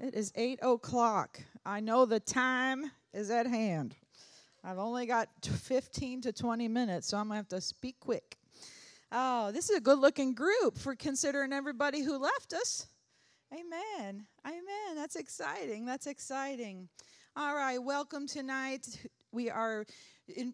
[0.00, 1.40] It is 8 o'clock.
[1.66, 3.94] I know the time is at hand.
[4.64, 8.36] I've only got 15 to 20 minutes, so I'm going to have to speak quick.
[9.10, 12.86] Oh, this is a good looking group for considering everybody who left us.
[13.52, 14.24] Amen.
[14.46, 14.96] Amen.
[14.96, 15.84] That's exciting.
[15.84, 16.88] That's exciting.
[17.36, 18.86] All right, welcome tonight.
[19.30, 19.84] We are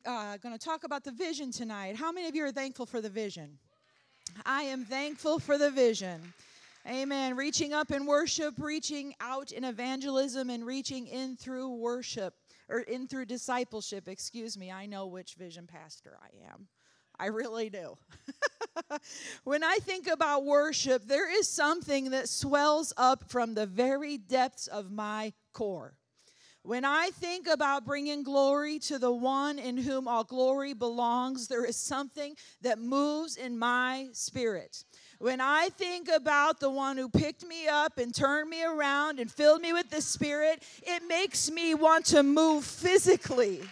[0.05, 1.95] uh, going to talk about the vision tonight.
[1.95, 3.59] How many of you are thankful for the vision?
[4.45, 6.33] I am thankful for the vision.
[6.87, 7.37] Amen.
[7.37, 12.35] Reaching up in worship, reaching out in evangelism, and reaching in through worship,
[12.69, 14.09] or in through discipleship.
[14.09, 16.69] Excuse me, I know which vision pastor I am.
[17.19, 17.97] I really do.
[19.45, 24.69] when I think about worship, there is something that swells up from the very depths
[24.69, 25.95] of my core.
[26.63, 31.65] When I think about bringing glory to the one in whom all glory belongs, there
[31.65, 34.85] is something that moves in my spirit.
[35.19, 39.31] When I think about the one who picked me up and turned me around and
[39.31, 43.63] filled me with the Spirit, it makes me want to move physically.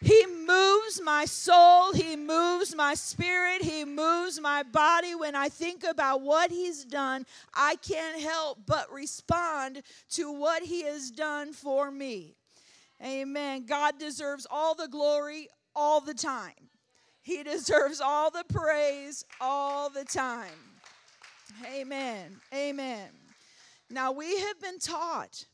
[0.00, 5.14] He moves my soul, He moves my spirit, He moves my body.
[5.14, 10.82] When I think about what He's done, I can't help but respond to what He
[10.84, 12.36] has done for me.
[13.04, 13.66] Amen.
[13.66, 16.54] God deserves all the glory all the time.
[17.28, 20.48] He deserves all the praise all the time.
[21.70, 22.40] Amen.
[22.54, 23.10] Amen.
[23.90, 25.44] Now, we have been taught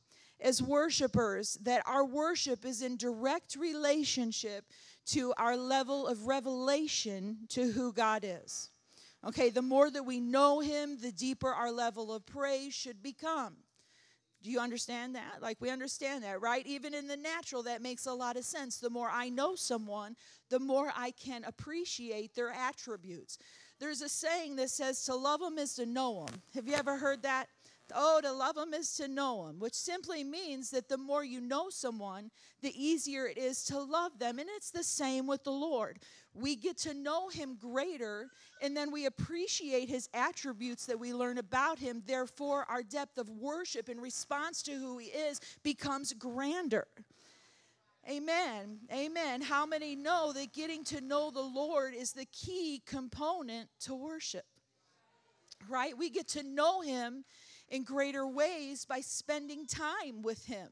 [0.41, 4.67] as worshipers that our worship is in direct relationship
[5.07, 8.71] to our level of revelation to who God is.
[9.27, 13.57] Okay, the more that we know Him, the deeper our level of praise should become.
[14.45, 15.41] Do you understand that?
[15.41, 16.67] Like, we understand that, right?
[16.67, 18.77] Even in the natural, that makes a lot of sense.
[18.77, 20.17] The more I know someone,
[20.51, 23.39] the more I can appreciate their attributes.
[23.81, 26.43] There's a saying that says, to love them is to know them.
[26.53, 27.49] Have you ever heard that?
[27.95, 31.41] Oh, to love them is to know them, which simply means that the more you
[31.41, 32.31] know someone,
[32.63, 34.39] the easier it is to love them.
[34.39, 35.99] And it's the same with the Lord.
[36.33, 38.29] We get to know him greater,
[38.63, 42.03] and then we appreciate his attributes that we learn about him.
[42.07, 46.87] Therefore, our depth of worship in response to who he is becomes grander.
[48.11, 48.81] Amen.
[48.93, 49.41] Amen.
[49.41, 54.45] How many know that getting to know the Lord is the key component to worship?
[55.69, 55.97] Right?
[55.97, 57.25] We get to know him
[57.69, 60.69] in greater ways by spending time with Him.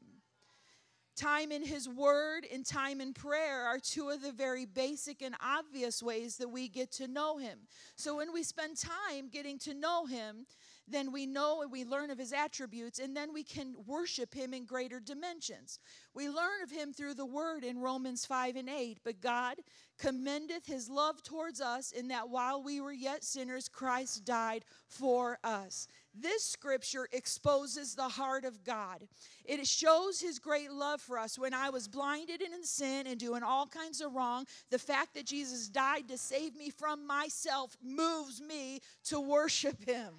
[1.15, 5.35] Time in His Word and time in prayer are two of the very basic and
[5.41, 7.59] obvious ways that we get to know Him.
[7.95, 10.47] So when we spend time getting to know Him,
[10.87, 14.53] then we know and we learn of his attributes, and then we can worship him
[14.53, 15.79] in greater dimensions.
[16.13, 18.99] We learn of him through the word in Romans 5 and 8.
[19.03, 19.57] But God
[19.97, 25.39] commendeth his love towards us in that while we were yet sinners, Christ died for
[25.43, 25.87] us.
[26.13, 28.99] This scripture exposes the heart of God.
[29.45, 31.39] It shows his great love for us.
[31.39, 35.15] When I was blinded and in sin and doing all kinds of wrong, the fact
[35.15, 40.13] that Jesus died to save me from myself moves me to worship him.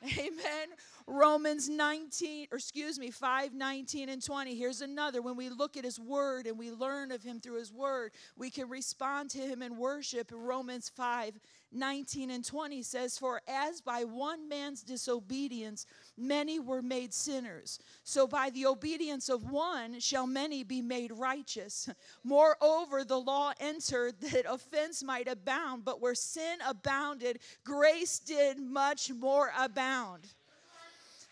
[0.18, 0.68] Amen.
[1.06, 4.54] Romans 19, or excuse me, 5, 19, and 20.
[4.54, 5.20] Here's another.
[5.22, 8.50] When we look at his word and we learn of him through his word, we
[8.50, 10.30] can respond to him in worship.
[10.32, 11.40] Romans 5,
[11.72, 15.86] 19 and 20 says, For as by one man's disobedience
[16.16, 21.88] many were made sinners, so by the obedience of one shall many be made righteous.
[22.24, 29.10] Moreover, the law entered that offense might abound, but where sin abounded, grace did much
[29.12, 30.26] more abound.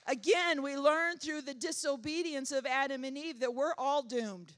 [0.07, 4.53] Again, we learn through the disobedience of Adam and Eve that we're all doomed.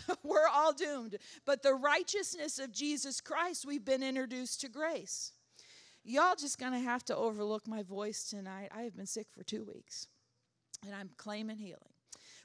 [0.22, 1.16] we're all doomed.
[1.44, 5.32] But the righteousness of Jesus Christ, we've been introduced to grace.
[6.04, 8.70] Y'all just gonna have to overlook my voice tonight.
[8.74, 10.08] I have been sick for two weeks
[10.84, 11.78] and I'm claiming healing.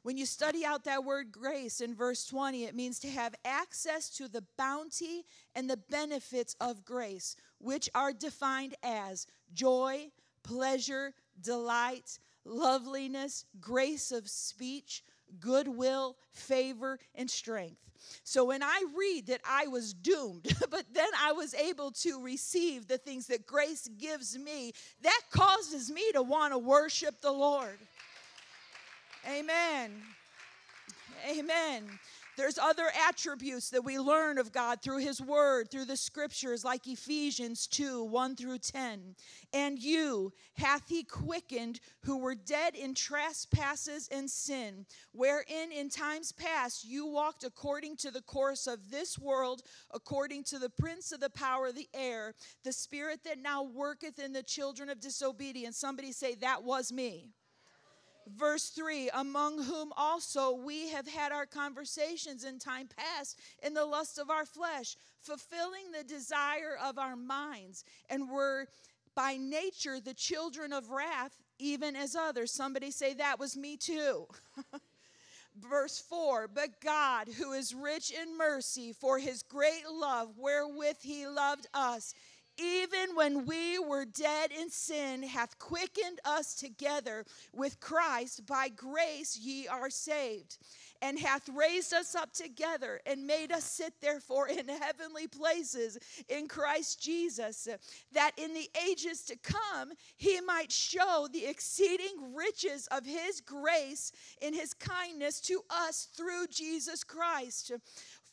[0.04, 4.10] When you study out that word grace in verse 20, it means to have access
[4.12, 5.26] to the bounty
[5.56, 10.12] and the benefits of grace, which are defined as joy,
[10.44, 15.04] pleasure, delight, loveliness, grace of speech,
[15.40, 17.78] goodwill, favor, and strength.
[18.24, 22.88] So when I read that I was doomed, but then I was able to receive
[22.88, 27.78] the things that grace gives me, that causes me to want to worship the Lord.
[29.28, 29.92] Amen.
[31.30, 31.84] Amen.
[32.38, 36.88] There's other attributes that we learn of God through His Word, through the Scriptures, like
[36.88, 39.16] Ephesians 2 1 through 10.
[39.54, 46.32] And you hath He quickened who were dead in trespasses and sin, wherein in times
[46.32, 51.20] past you walked according to the course of this world, according to the prince of
[51.20, 55.76] the power of the air, the spirit that now worketh in the children of disobedience.
[55.76, 57.32] Somebody say, That was me.
[58.36, 63.86] Verse 3 Among whom also we have had our conversations in time past in the
[63.86, 68.68] lust of our flesh, fulfilling the desire of our minds, and were
[69.16, 72.52] by nature the children of wrath, even as others.
[72.52, 74.28] Somebody say, That was me too.
[75.60, 81.28] Verse 4 But God, who is rich in mercy, for his great love wherewith he
[81.28, 82.14] loved us,
[82.58, 88.46] even when we were dead in sin, hath quickened us together with Christ.
[88.46, 90.58] By grace ye are saved
[91.02, 96.48] and hath raised us up together and made us sit therefore in heavenly places in
[96.48, 97.68] Christ Jesus,
[98.14, 104.12] that in the ages to come he might show the exceeding riches of his grace
[104.42, 107.72] in his kindness to us through Jesus Christ.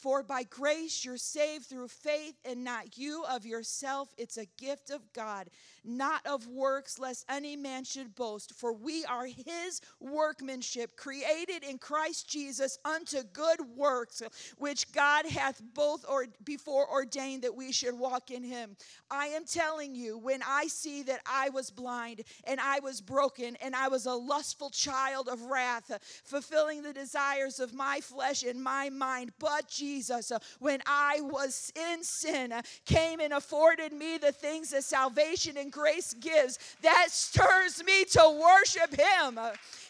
[0.05, 4.11] For by grace you're saved through faith, and not you of yourself.
[4.19, 5.49] It's a gift of God,
[5.85, 8.55] not of works, lest any man should boast.
[8.55, 14.23] For we are his workmanship, created in Christ Jesus unto good works,
[14.59, 18.77] which God hath both or before ordained that we should walk in him.
[19.11, 23.57] I am telling you, when I see that I was blind and I was broken
[23.63, 25.91] and I was a lustful child of wrath,
[26.25, 32.03] fulfilling the desires of my flesh and my mind, but Jesus when I was in
[32.03, 32.53] sin,
[32.85, 36.59] came and afforded me the things that salvation and grace gives.
[36.82, 39.38] That stirs me to worship Him.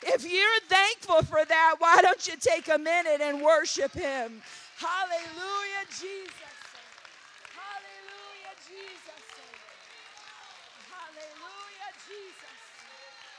[0.02, 4.42] If you're thankful for that, why don't you take a minute and worship Him?
[4.76, 6.32] Hallelujah, Jesus.
[7.54, 9.24] Hallelujah, Jesus.
[10.90, 12.54] Hallelujah, Jesus.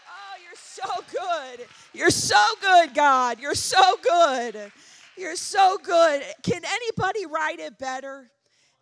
[0.08, 1.68] Oh, you're so good.
[1.94, 3.40] You're so good, God.
[3.40, 4.72] You're so good.
[5.18, 6.24] You're so good.
[6.44, 8.30] Can anybody write it better?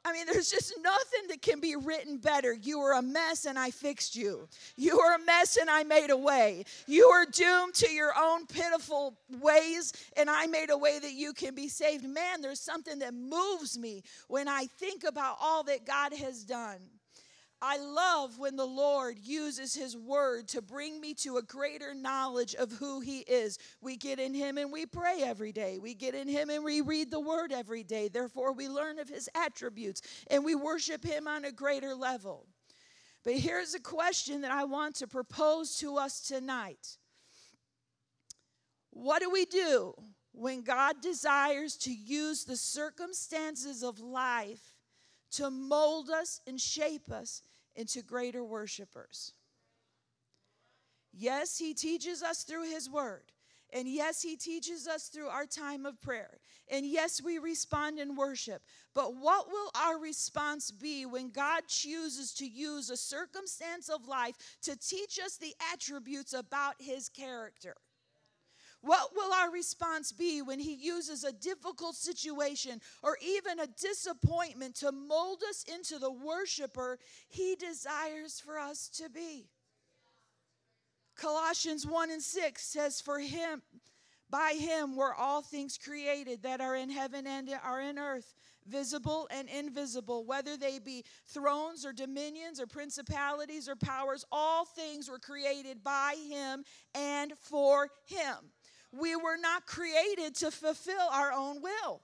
[0.06, 2.54] I mean, there's just nothing that can be written better.
[2.54, 4.50] You were a mess and I fixed you.
[4.76, 6.66] You were a mess and I made a way.
[6.88, 11.32] You were doomed to your own pitiful ways and I made a way that you
[11.32, 12.04] can be saved.
[12.04, 16.80] Man, there's something that moves me when I think about all that God has done.
[17.66, 22.56] I love when the Lord uses His word to bring me to a greater knowledge
[22.56, 23.58] of who He is.
[23.80, 25.80] We get in Him and we pray every day.
[25.80, 28.10] We get in Him and we read the word every day.
[28.10, 32.48] Therefore, we learn of His attributes and we worship Him on a greater level.
[33.24, 36.98] But here's a question that I want to propose to us tonight
[38.90, 39.94] What do we do
[40.34, 44.74] when God desires to use the circumstances of life
[45.32, 47.42] to mold us and shape us
[47.76, 49.34] into greater worshipers.
[51.12, 53.24] Yes, He teaches us through His Word.
[53.72, 56.40] And yes, He teaches us through our time of prayer.
[56.72, 58.62] And yes, we respond in worship.
[58.94, 64.36] But what will our response be when God chooses to use a circumstance of life
[64.64, 67.76] to teach us the attributes about His character?
[68.84, 74.76] What will our response be when He uses a difficult situation or even a disappointment
[74.76, 77.00] to mold us into the worshiper
[77.30, 79.48] He desires for us to be?
[81.16, 83.62] Colossians 1 and 6 says, For Him,
[84.30, 88.36] by Him were all things created that are in heaven and are in earth
[88.68, 95.10] visible and invisible, whether they be thrones or dominions or principalities or powers, all things
[95.10, 96.64] were created by him
[96.96, 98.52] and for him.
[98.94, 102.02] We were not created to fulfill our own will.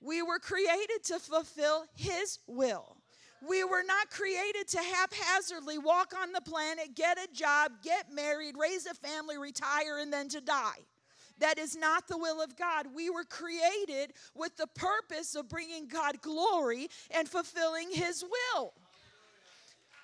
[0.00, 2.96] We were created to fulfill His will.
[3.46, 8.56] We were not created to haphazardly walk on the planet, get a job, get married,
[8.58, 10.80] raise a family, retire, and then to die.
[11.38, 12.88] That is not the will of God.
[12.94, 18.74] We were created with the purpose of bringing God glory and fulfilling His will.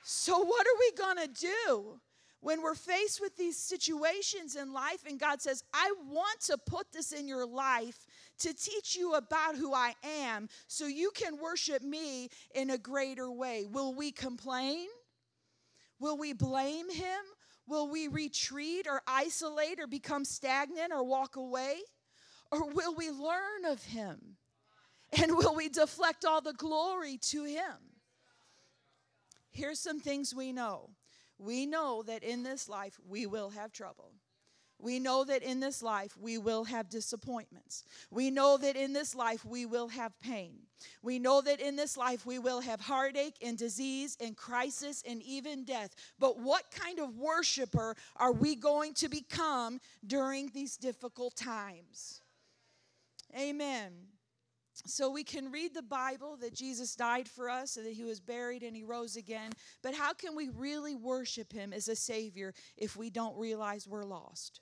[0.03, 2.01] So, what are we going to do?
[2.41, 6.93] When we're faced with these situations in life and God says, I want to put
[6.93, 8.07] this in your life
[8.41, 13.31] to teach you about who I am so you can worship me in a greater
[13.31, 13.67] way.
[13.71, 14.87] Will we complain?
[15.99, 17.21] Will we blame Him?
[17.67, 21.79] Will we retreat or isolate or become stagnant or walk away?
[22.53, 24.37] Or will we learn of Him?
[25.21, 27.97] And will we deflect all the glory to Him?
[29.51, 30.91] Here's some things we know
[31.39, 34.13] we know that in this life we will have trouble.
[34.79, 37.85] We know that in this life we will have disappointments.
[38.11, 40.59] We know that in this life we will have pain.
[41.03, 45.23] We know that in this life we will have heartache and disease and crisis and
[45.23, 45.95] even death.
[46.19, 52.21] But what kind of worshiper are we going to become during these difficult times?
[53.35, 53.93] Amen.
[54.87, 58.21] So we can read the Bible that Jesus died for us and that he was
[58.21, 59.53] buried and he rose again.
[59.83, 64.05] But how can we really worship him as a Savior if we don't realize we're
[64.05, 64.61] lost?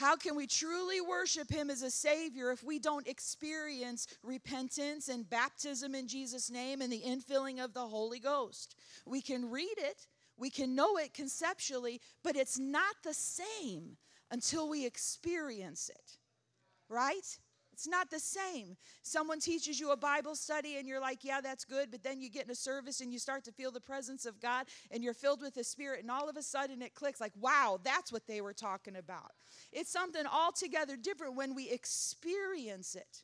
[0.00, 5.28] How can we truly worship Him as a Savior if we don't experience repentance and
[5.28, 8.76] baptism in Jesus' name and the infilling of the Holy Ghost?
[9.04, 10.06] We can read it,
[10.38, 13.98] we can know it conceptually, but it's not the same
[14.30, 16.16] until we experience it,
[16.88, 17.38] right?
[17.80, 18.76] It's not the same.
[19.02, 21.90] Someone teaches you a Bible study and you're like, yeah, that's good.
[21.90, 24.38] But then you get in a service and you start to feel the presence of
[24.38, 27.32] God and you're filled with the Spirit, and all of a sudden it clicks like,
[27.40, 29.32] wow, that's what they were talking about.
[29.72, 33.22] It's something altogether different when we experience it.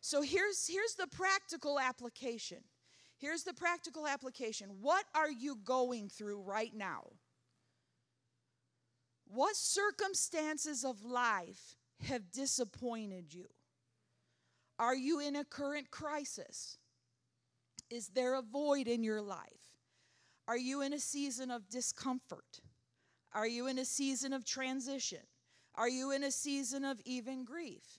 [0.00, 2.58] So here's, here's the practical application.
[3.18, 4.70] Here's the practical application.
[4.80, 7.04] What are you going through right now?
[9.28, 11.76] What circumstances of life
[12.08, 13.46] have disappointed you?
[14.78, 16.78] Are you in a current crisis?
[17.90, 19.76] Is there a void in your life?
[20.48, 22.60] Are you in a season of discomfort?
[23.34, 25.20] Are you in a season of transition?
[25.74, 27.98] Are you in a season of even grief?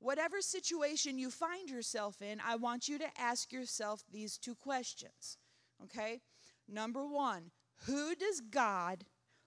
[0.00, 5.36] Whatever situation you find yourself in, I want you to ask yourself these two questions.
[5.82, 6.20] Okay?
[6.68, 7.50] Number one,
[7.86, 9.04] who does God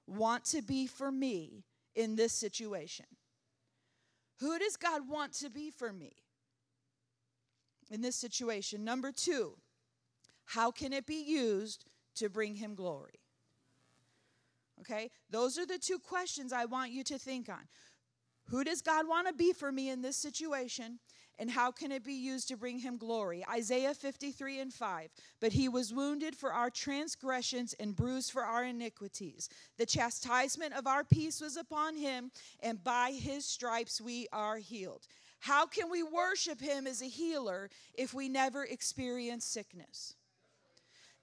[0.08, 1.64] want to be for me
[1.96, 3.06] in this situation?
[4.40, 6.12] Who does God want to be for me?
[7.92, 8.84] In this situation.
[8.84, 9.58] Number two,
[10.46, 13.20] how can it be used to bring him glory?
[14.80, 17.68] Okay, those are the two questions I want you to think on.
[18.48, 21.00] Who does God want to be for me in this situation?
[21.40, 23.44] And how can it be used to bring him glory?
[23.52, 25.10] Isaiah 53 and 5.
[25.40, 29.50] But he was wounded for our transgressions and bruised for our iniquities.
[29.78, 32.32] The chastisement of our peace was upon him,
[32.62, 35.08] and by his stripes we are healed.
[35.42, 40.16] How can we worship him as a healer if we never experience sickness?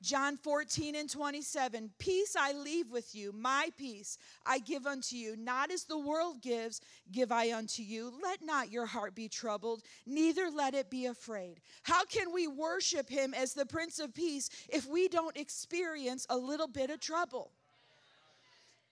[0.03, 5.37] John 14 and 27 Peace I leave with you, my peace I give unto you.
[5.37, 6.81] Not as the world gives,
[7.13, 8.13] give I unto you.
[8.21, 11.61] Let not your heart be troubled, neither let it be afraid.
[11.85, 16.37] How can we worship him as the Prince of Peace if we don't experience a
[16.37, 17.53] little bit of trouble?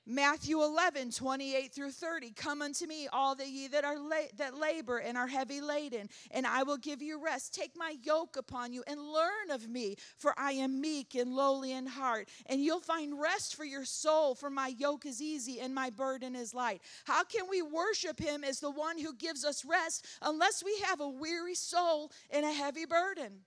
[0.09, 2.31] Matthew 11, 28 through 30.
[2.31, 6.09] Come unto me, all the ye that are la- that labor and are heavy laden,
[6.31, 7.53] and I will give you rest.
[7.53, 11.73] Take my yoke upon you and learn of me, for I am meek and lowly
[11.73, 15.75] in heart, and you'll find rest for your soul, for my yoke is easy and
[15.75, 16.83] my burden is light.
[17.05, 21.01] How can we worship him as the one who gives us rest unless we have
[21.01, 23.41] a weary soul and a heavy burden?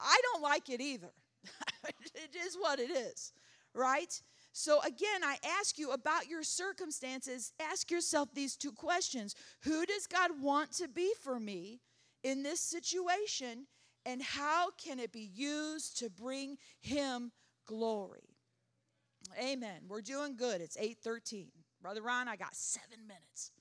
[0.00, 1.12] I don't like it either.
[1.84, 3.32] it is what it is,
[3.72, 4.20] right?
[4.58, 9.34] So, again, I ask you about your circumstances, ask yourself these two questions
[9.64, 11.82] Who does God want to be for me
[12.22, 13.66] in this situation?
[14.06, 17.32] And how can it be used to bring him
[17.66, 18.38] glory?
[19.38, 19.82] Amen.
[19.88, 20.62] We're doing good.
[20.62, 21.48] It's 8:13.
[21.82, 23.52] Brother Ron, I got 7 minutes.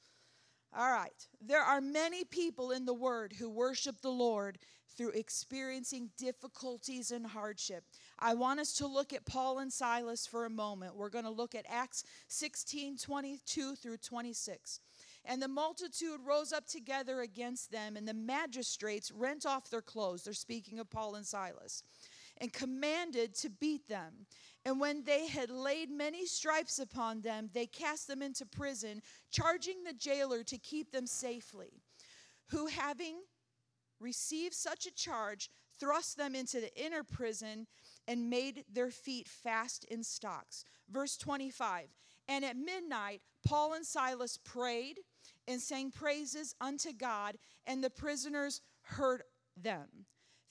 [0.74, 1.28] All right.
[1.42, 4.60] There are many people in the word who worship the Lord
[4.96, 7.84] through experiencing difficulties and hardship.
[8.20, 10.96] I want us to look at Paul and Silas for a moment.
[10.96, 14.80] We're going to look at Acts 16 22 through 26.
[15.26, 20.24] And the multitude rose up together against them, and the magistrates rent off their clothes.
[20.24, 21.84] They're speaking of Paul and Silas,
[22.38, 24.28] and commanded to beat them.
[24.66, 29.84] And when they had laid many stripes upon them, they cast them into prison, charging
[29.84, 31.82] the jailer to keep them safely.
[32.50, 33.18] Who, having
[34.00, 37.68] received such a charge, thrust them into the inner prison
[38.08, 40.64] and made their feet fast in stocks.
[40.90, 41.88] Verse 25
[42.28, 45.00] And at midnight, Paul and Silas prayed
[45.48, 49.24] and sang praises unto God, and the prisoners heard
[49.56, 49.88] them.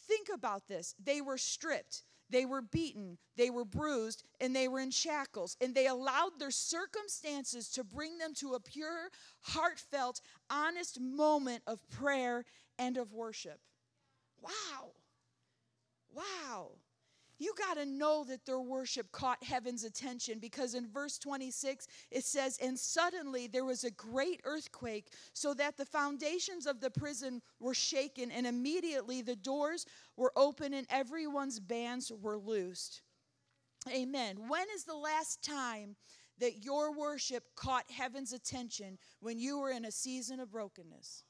[0.07, 0.95] Think about this.
[1.03, 5.57] They were stripped, they were beaten, they were bruised, and they were in shackles.
[5.61, 10.21] And they allowed their circumstances to bring them to a pure, heartfelt,
[10.51, 12.45] honest moment of prayer
[12.79, 13.61] and of worship.
[14.43, 14.93] Wow.
[16.15, 16.73] Wow.
[17.39, 22.25] You got to know that their worship caught heaven's attention because in verse 26 it
[22.25, 27.43] says, And suddenly there was a great earthquake, so that the foundations of the prison
[27.59, 29.87] were shaken, and immediately the doors
[30.17, 33.03] were open and everyone's bands were loosed.
[33.93, 34.49] Amen.
[34.49, 35.97] When is the last time
[36.39, 41.25] that your worship caught heaven's attention when you were in a season of brokenness?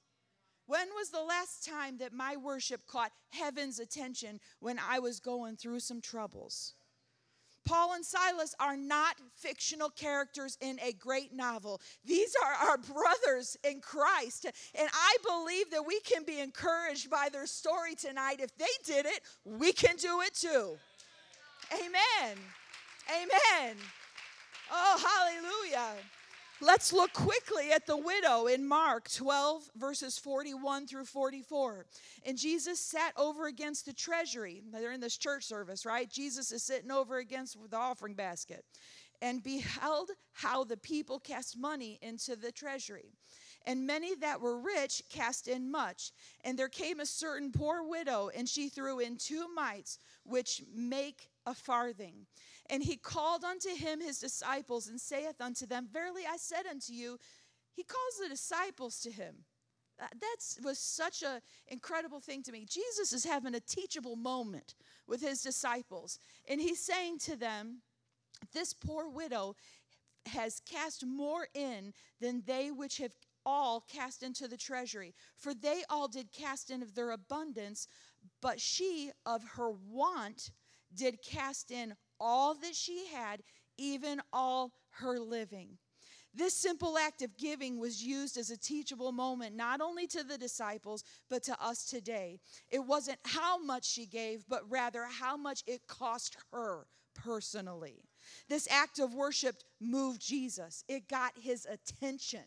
[0.67, 5.57] When was the last time that my worship caught heaven's attention when I was going
[5.57, 6.75] through some troubles?
[7.67, 11.81] Paul and Silas are not fictional characters in a great novel.
[12.05, 14.47] These are our brothers in Christ.
[14.75, 18.41] And I believe that we can be encouraged by their story tonight.
[18.41, 20.77] If they did it, we can do it too.
[21.73, 22.39] Amen.
[23.11, 23.77] Amen.
[24.71, 25.95] Oh, hallelujah.
[26.65, 31.85] Let's look quickly at the widow in Mark 12, verses 41 through 44.
[32.25, 34.63] And Jesus sat over against the treasury.
[34.73, 36.09] They're in this church service, right?
[36.09, 38.65] Jesus is sitting over against the offering basket
[39.21, 43.11] and beheld how the people cast money into the treasury.
[43.67, 46.13] And many that were rich cast in much.
[46.45, 51.29] And there came a certain poor widow, and she threw in two mites, which make
[51.47, 52.27] a farthing.
[52.71, 56.93] And he called unto him his disciples and saith unto them, Verily I said unto
[56.93, 57.19] you,
[57.73, 59.45] he calls the disciples to him.
[59.99, 62.67] That was such an incredible thing to me.
[62.69, 64.75] Jesus is having a teachable moment
[65.07, 67.83] with his disciples, and he's saying to them,
[68.53, 69.55] This poor widow
[70.27, 73.13] has cast more in than they which have
[73.47, 75.15] all cast into the treasury.
[75.37, 77.87] For they all did cast in of their abundance,
[78.41, 80.51] but she of her want
[80.97, 83.43] did cast in all that she had,
[83.77, 85.79] even all her living.
[86.37, 90.37] This simple act of giving was used as a teachable moment, not only to the
[90.37, 92.41] disciples, but to us today.
[92.71, 98.03] It wasn't how much she gave, but rather how much it cost her personally.
[98.49, 102.45] This act of worship moved Jesus, it got his attention.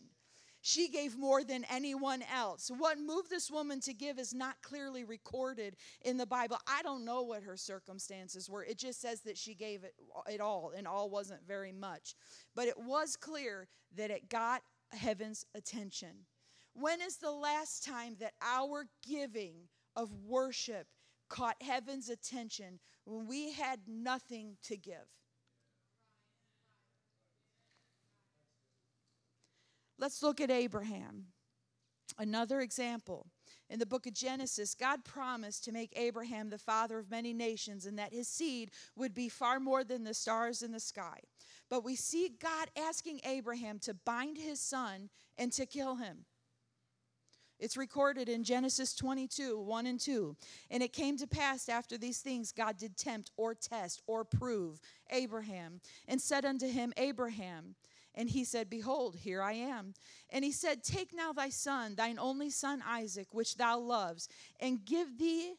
[0.60, 2.70] She gave more than anyone else.
[2.76, 6.58] What moved this woman to give is not clearly recorded in the Bible.
[6.66, 8.64] I don't know what her circumstances were.
[8.64, 9.94] It just says that she gave it,
[10.28, 12.16] it all, and all wasn't very much.
[12.54, 16.26] But it was clear that it got heaven's attention.
[16.74, 20.86] When is the last time that our giving of worship
[21.28, 25.06] caught heaven's attention when we had nothing to give?
[29.98, 31.26] Let's look at Abraham.
[32.18, 33.26] Another example.
[33.70, 37.84] In the book of Genesis, God promised to make Abraham the father of many nations
[37.84, 41.18] and that his seed would be far more than the stars in the sky.
[41.68, 46.24] But we see God asking Abraham to bind his son and to kill him.
[47.58, 50.36] It's recorded in Genesis 22, 1 and 2.
[50.70, 54.80] And it came to pass after these things, God did tempt or test or prove
[55.10, 57.74] Abraham and said unto him, Abraham.
[58.18, 59.94] And he said, Behold, here I am.
[60.28, 64.28] And he said, Take now thy son, thine only son Isaac, which thou loves,
[64.58, 65.54] and give thee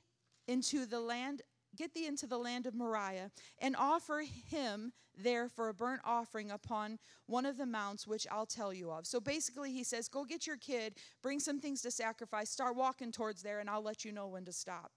[0.46, 1.42] into the land
[1.78, 6.52] get thee into the land of Moriah, and offer him there for a burnt offering
[6.52, 9.06] upon one of the mounts which I'll tell you of.
[9.06, 13.12] So basically, he says, Go get your kid, bring some things to sacrifice, start walking
[13.14, 14.92] towards there, and I'll let you know when to stop.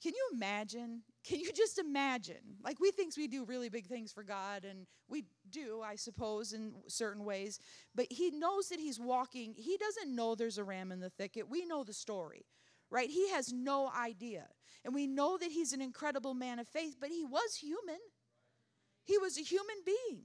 [0.00, 1.02] Can you imagine?
[1.22, 2.56] Can you just imagine?
[2.64, 6.52] Like, we think we do really big things for God, and we do, I suppose,
[6.52, 7.58] in certain ways,
[7.94, 9.54] but He knows that He's walking.
[9.54, 11.50] He doesn't know there's a ram in the thicket.
[11.50, 12.46] We know the story,
[12.90, 13.10] right?
[13.10, 14.46] He has no idea.
[14.84, 17.98] And we know that He's an incredible man of faith, but He was human.
[19.04, 20.22] He was a human being.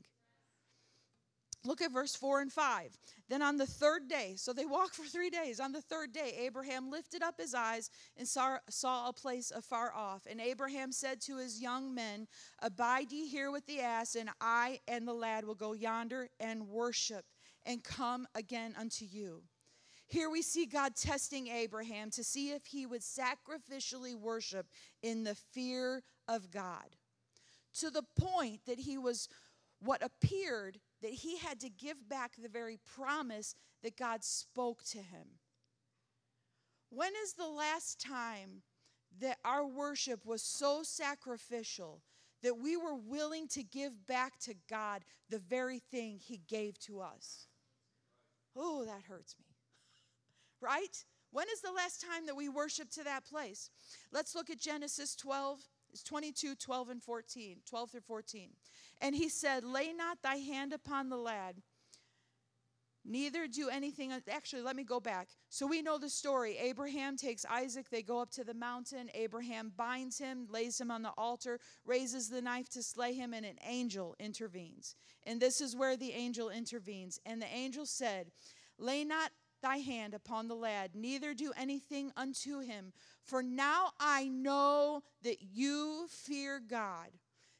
[1.65, 2.97] Look at verse 4 and 5.
[3.27, 5.59] Then on the third day, so they walk for three days.
[5.59, 9.93] On the third day, Abraham lifted up his eyes and saw, saw a place afar
[9.93, 10.27] off.
[10.29, 12.27] And Abraham said to his young men,
[12.61, 16.67] Abide ye here with the ass, and I and the lad will go yonder and
[16.67, 17.25] worship
[17.65, 19.41] and come again unto you.
[20.07, 24.67] Here we see God testing Abraham to see if he would sacrificially worship
[25.01, 26.95] in the fear of God.
[27.79, 29.27] To the point that he was
[29.79, 34.97] what appeared that he had to give back the very promise that God spoke to
[34.97, 35.37] him.
[36.89, 38.63] When is the last time
[39.19, 42.01] that our worship was so sacrificial
[42.41, 47.01] that we were willing to give back to God the very thing he gave to
[47.01, 47.45] us?
[48.55, 49.45] Oh, that hurts me.
[50.59, 51.05] Right?
[51.29, 53.69] When is the last time that we worship to that place?
[54.11, 55.67] Let's look at Genesis 12, it's
[56.03, 58.49] 22, 12 and 14, 12 through 14.
[59.01, 61.55] And he said, Lay not thy hand upon the lad,
[63.05, 64.11] neither do anything.
[64.29, 65.27] Actually, let me go back.
[65.49, 66.57] So we know the story.
[66.57, 69.09] Abraham takes Isaac, they go up to the mountain.
[69.13, 73.45] Abraham binds him, lays him on the altar, raises the knife to slay him, and
[73.45, 74.95] an angel intervenes.
[75.25, 77.19] And this is where the angel intervenes.
[77.25, 78.27] And the angel said,
[78.77, 79.31] Lay not
[79.65, 82.93] thy hand upon the lad, neither do anything unto him.
[83.23, 87.09] For now I know that you fear God,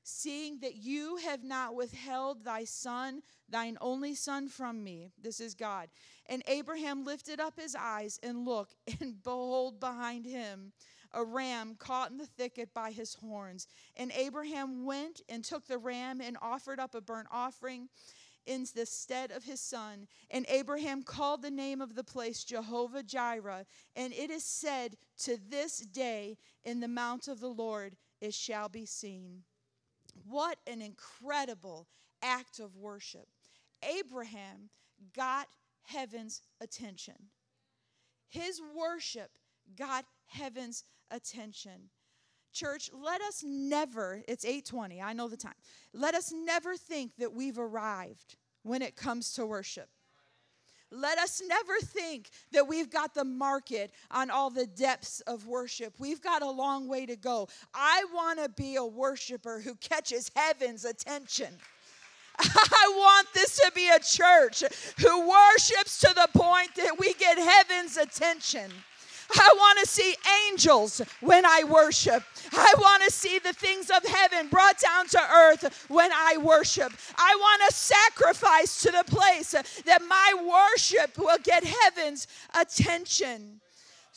[0.04, 5.14] seeing that you have not withheld thy son, thine only son, from me.
[5.20, 5.90] This is God.
[6.28, 10.74] And Abraham lifted up his eyes and looked, and behold, behind him
[11.16, 13.68] a ram caught in the thicket by his horns.
[13.96, 17.88] And Abraham went and took the ram and offered up a burnt offering
[18.46, 20.08] in the stead of his son.
[20.32, 23.66] And Abraham called the name of the place Jehovah Jireh.
[23.96, 28.70] And it is said to this day, In the mount of the Lord it shall
[28.70, 29.44] be seen.
[30.28, 31.88] What an incredible
[32.22, 33.28] act of worship.
[33.84, 34.70] Abraham
[35.16, 35.48] got
[35.84, 37.16] heaven's attention.
[38.28, 39.32] His worship
[39.78, 41.90] got heaven's attention.
[42.56, 45.56] Church, let us never, it's 8:20, I know the time.
[45.92, 49.90] Let us never think that we've arrived when it comes to worship.
[50.90, 55.96] Let us never think that we've got the market on all the depths of worship.
[56.00, 57.50] We've got a long way to go.
[57.74, 61.54] I want to be a worshiper who catches heaven's attention.
[62.40, 64.64] I want this to be a church
[65.00, 68.72] who worships to the point that we get heaven's attention.
[69.34, 70.16] I want to see
[70.48, 72.24] angels when I worship.
[72.54, 76.92] I want to see the things of heaven brought down to earth when I worship.
[77.18, 79.52] I want to sacrifice to the place
[79.86, 80.34] that my
[80.74, 82.28] worship will get heaven's
[82.60, 83.62] attention.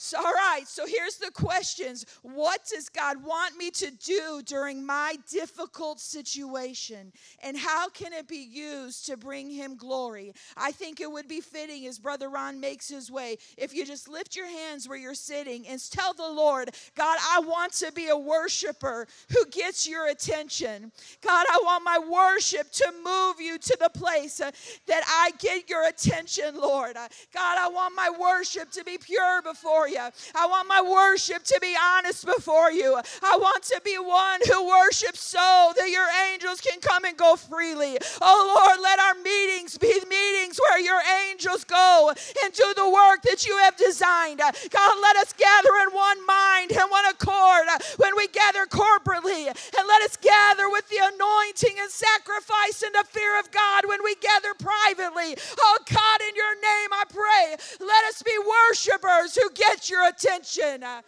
[0.01, 2.07] So, all right, so here's the questions.
[2.23, 7.13] What does God want me to do during my difficult situation?
[7.43, 10.35] And how can it be used to bring him glory?
[10.57, 14.09] I think it would be fitting as Brother Ron makes his way if you just
[14.09, 18.07] lift your hands where you're sitting and tell the Lord, God, I want to be
[18.07, 20.93] a worshiper who gets your attention.
[21.23, 24.53] God, I want my worship to move you to the place uh,
[24.87, 26.97] that I get your attention, Lord.
[26.97, 30.09] Uh, God, I want my worship to be pure before you.
[30.35, 32.97] I want my worship to be honest before you.
[33.23, 37.37] I want to be one who worships so that your angels can come and go
[37.37, 37.99] freely.
[38.21, 42.13] Oh Lord, let our meetings be meetings where your angels go
[42.45, 44.39] and do the work that you have designed.
[44.39, 47.67] God, let us gather in one mind and one accord
[47.99, 49.47] when we gather corporately.
[49.49, 54.03] And let us gather with the anointing and sacrifice and the fear of God when
[54.05, 55.37] we gather privately.
[55.61, 60.09] Oh God, in your name I pray, let us be worshipers who get get your
[60.09, 60.83] attention.
[60.83, 61.03] Uh,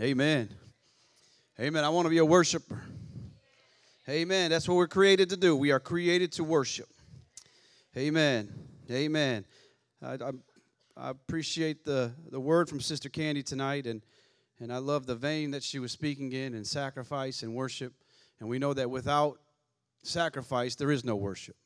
[0.00, 0.48] Amen.
[1.58, 1.82] Amen.
[1.84, 2.80] I want to be a worshiper.
[4.08, 4.50] Amen.
[4.50, 5.56] That's what we're created to do.
[5.56, 6.88] We are created to worship.
[7.96, 8.48] Amen.
[8.90, 9.44] Amen.
[10.00, 10.30] I, I,
[10.96, 13.86] I appreciate the, the word from Sister Candy tonight.
[13.86, 14.02] And
[14.60, 17.92] and I love the vein that she was speaking in and sacrifice and worship.
[18.40, 19.38] And we know that without
[20.02, 21.56] sacrifice, there is no worship.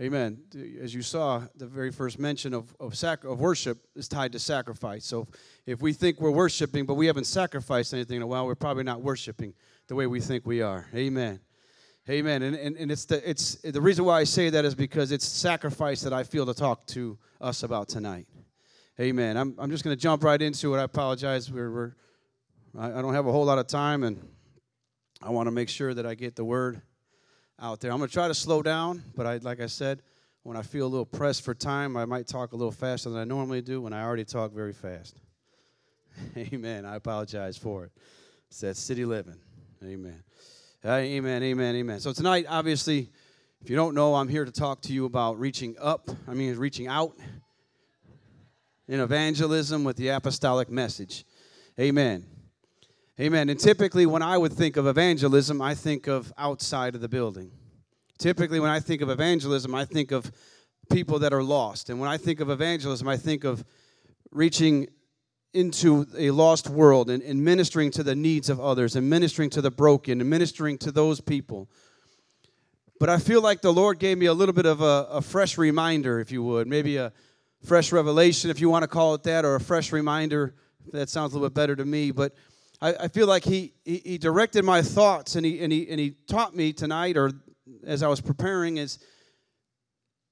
[0.00, 0.38] Amen.
[0.80, 4.38] As you saw, the very first mention of, of, sac- of worship is tied to
[4.38, 5.04] sacrifice.
[5.04, 5.28] So
[5.66, 8.84] if we think we're worshiping, but we haven't sacrificed anything in a while, we're probably
[8.84, 9.52] not worshiping
[9.88, 10.86] the way we think we are.
[10.94, 11.40] Amen.
[12.08, 12.42] Amen.
[12.42, 15.26] And, and, and it's, the, it's the reason why I say that is because it's
[15.26, 18.26] sacrifice that I feel to talk to us about tonight.
[19.00, 19.38] Amen.
[19.38, 20.78] I'm, I'm just going to jump right into it.
[20.78, 21.50] I apologize.
[21.50, 21.92] We're, we're,
[22.78, 24.20] I, don't have a whole lot of time, and
[25.22, 26.82] I want to make sure that I get the word
[27.58, 27.92] out there.
[27.92, 30.02] I'm going to try to slow down, but I, like I said,
[30.42, 33.18] when I feel a little pressed for time, I might talk a little faster than
[33.18, 35.18] I normally do when I already talk very fast.
[36.36, 36.84] Amen.
[36.84, 37.92] I apologize for it.
[38.48, 39.38] It's that city living.
[39.82, 40.22] Amen.
[40.84, 42.00] Amen, amen, amen.
[42.00, 43.08] So tonight, obviously,
[43.62, 46.10] if you don't know, I'm here to talk to you about reaching up.
[46.28, 47.14] I mean, reaching out
[48.90, 51.24] in evangelism with the apostolic message.
[51.78, 52.26] Amen.
[53.20, 53.48] Amen.
[53.48, 57.52] And typically, when I would think of evangelism, I think of outside of the building.
[58.18, 60.32] Typically, when I think of evangelism, I think of
[60.90, 61.88] people that are lost.
[61.88, 63.64] And when I think of evangelism, I think of
[64.32, 64.88] reaching
[65.54, 69.62] into a lost world and, and ministering to the needs of others and ministering to
[69.62, 71.70] the broken and ministering to those people.
[72.98, 75.56] But I feel like the Lord gave me a little bit of a, a fresh
[75.56, 77.12] reminder, if you would, maybe a,
[77.64, 80.54] fresh revelation, if you want to call it that, or a fresh reminder.
[80.92, 82.10] That sounds a little bit better to me.
[82.10, 82.34] But
[82.80, 86.00] I, I feel like he, he, he directed my thoughts and he, and, he, and
[86.00, 87.32] he taught me tonight, or
[87.86, 88.98] as I was preparing, is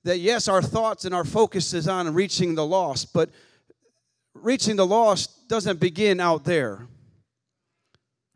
[0.04, 3.30] that yes, our thoughts and our focus is on reaching the lost, but
[4.34, 6.86] reaching the lost doesn't begin out there.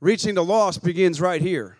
[0.00, 1.78] Reaching the lost begins right here.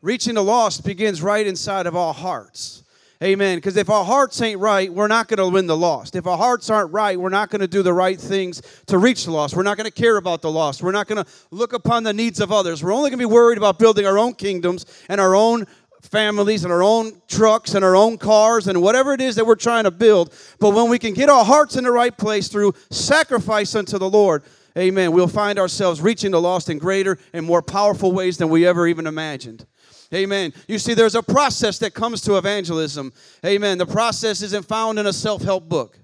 [0.00, 2.84] Reaching the lost begins right inside of our hearts.
[3.22, 3.56] Amen.
[3.56, 6.16] Because if our hearts ain't right, we're not going to win the lost.
[6.16, 9.24] If our hearts aren't right, we're not going to do the right things to reach
[9.24, 9.56] the lost.
[9.56, 10.82] We're not going to care about the lost.
[10.82, 12.84] We're not going to look upon the needs of others.
[12.84, 15.66] We're only going to be worried about building our own kingdoms and our own
[16.02, 19.54] families and our own trucks and our own cars and whatever it is that we're
[19.54, 20.32] trying to build.
[20.60, 24.10] But when we can get our hearts in the right place through sacrifice unto the
[24.10, 24.42] Lord,
[24.76, 28.66] amen, we'll find ourselves reaching the lost in greater and more powerful ways than we
[28.66, 29.66] ever even imagined.
[30.14, 30.52] Amen.
[30.68, 33.12] You see, there's a process that comes to evangelism.
[33.44, 33.78] Amen.
[33.78, 35.98] The process isn't found in a self help book.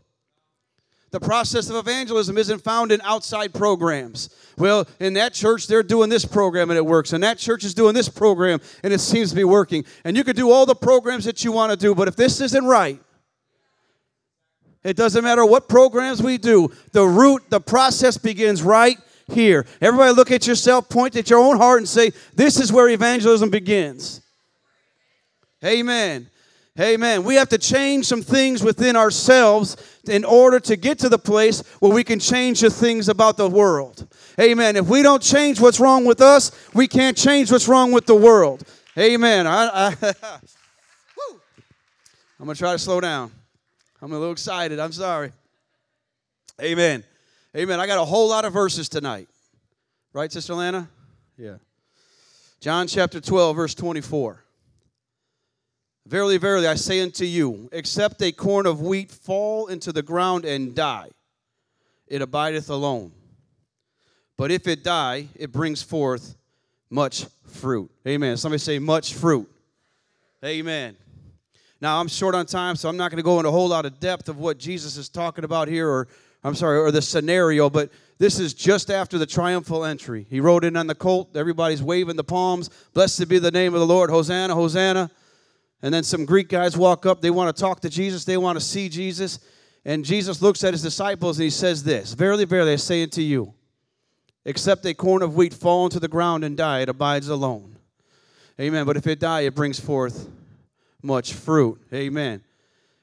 [1.12, 4.34] The process of evangelism isn't found in outside programs.
[4.56, 7.12] Well, in that church, they're doing this program and it works.
[7.12, 9.84] And that church is doing this program and it seems to be working.
[10.04, 12.40] And you can do all the programs that you want to do, but if this
[12.40, 12.98] isn't right,
[14.82, 18.96] it doesn't matter what programs we do, the root, the process begins right
[19.28, 19.66] here.
[19.80, 23.50] Everybody look at yourself, point at your own heart, and say, This is where evangelism
[23.50, 24.20] begins.
[25.64, 26.28] Amen.
[26.80, 27.22] Amen.
[27.24, 29.76] We have to change some things within ourselves
[30.08, 33.48] in order to get to the place where we can change the things about the
[33.48, 34.08] world.
[34.40, 34.76] Amen.
[34.76, 38.14] If we don't change what's wrong with us, we can't change what's wrong with the
[38.14, 38.64] world.
[38.98, 39.46] Amen.
[39.46, 40.14] I, I
[42.40, 43.30] I'm going to try to slow down.
[44.00, 44.80] I'm a little excited.
[44.80, 45.30] I'm sorry.
[46.60, 47.04] Amen.
[47.54, 47.80] Amen.
[47.80, 49.28] I got a whole lot of verses tonight.
[50.14, 50.88] Right, Sister Lana?
[51.36, 51.56] Yeah.
[52.60, 54.42] John chapter 12, verse 24.
[56.06, 60.44] Verily, verily, I say unto you, except a corn of wheat fall into the ground
[60.44, 61.10] and die,
[62.08, 63.12] it abideth alone.
[64.38, 66.36] But if it die, it brings forth
[66.88, 67.90] much fruit.
[68.08, 68.36] Amen.
[68.36, 69.48] Somebody say, much fruit.
[70.44, 70.96] Amen.
[71.80, 73.84] Now, I'm short on time, so I'm not going to go into a whole lot
[73.84, 76.08] of depth of what Jesus is talking about here, or
[76.44, 80.26] I'm sorry, or the scenario, but this is just after the triumphal entry.
[80.28, 81.36] He rode in on the colt.
[81.36, 82.70] Everybody's waving the palms.
[82.94, 84.10] Blessed be the name of the Lord.
[84.10, 85.10] Hosanna, Hosanna.
[85.82, 87.20] And then some Greek guys walk up.
[87.20, 88.24] They want to talk to Jesus.
[88.24, 89.40] They want to see Jesus.
[89.84, 93.20] And Jesus looks at his disciples and he says this Verily, verily, I say unto
[93.20, 93.54] you,
[94.44, 97.76] except a corn of wheat fall into the ground and die, it abides alone.
[98.60, 98.86] Amen.
[98.86, 100.28] But if it die, it brings forth
[101.02, 101.80] much fruit.
[101.92, 102.42] Amen.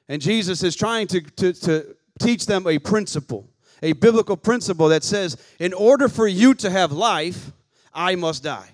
[0.08, 3.48] And Jesus is trying to, to, to teach them a principle,
[3.82, 7.52] a biblical principle that says, in order for you to have life,
[7.92, 8.68] I must die.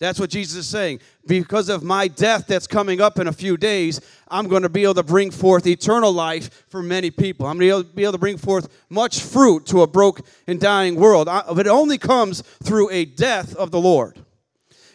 [0.00, 1.00] That's what Jesus is saying.
[1.26, 4.82] Because of my death that's coming up in a few days, I'm going to be
[4.82, 7.46] able to bring forth eternal life for many people.
[7.46, 10.96] I'm going to be able to bring forth much fruit to a broke and dying
[10.96, 11.28] world.
[11.30, 14.18] It only comes through a death of the Lord.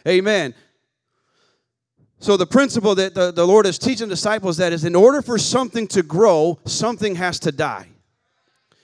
[0.08, 0.54] Amen.
[2.20, 5.38] So the principle that the, the Lord is teaching disciples that is in order for
[5.38, 7.88] something to grow, something has to die.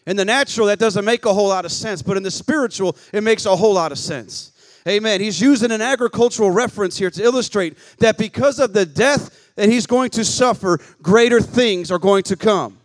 [0.07, 2.95] In the natural, that doesn't make a whole lot of sense, but in the spiritual,
[3.11, 4.51] it makes a whole lot of sense.
[4.87, 5.19] Amen.
[5.19, 9.87] He's using an agricultural reference here to illustrate that because of the death that he's
[9.87, 12.77] going to suffer, greater things are going to come.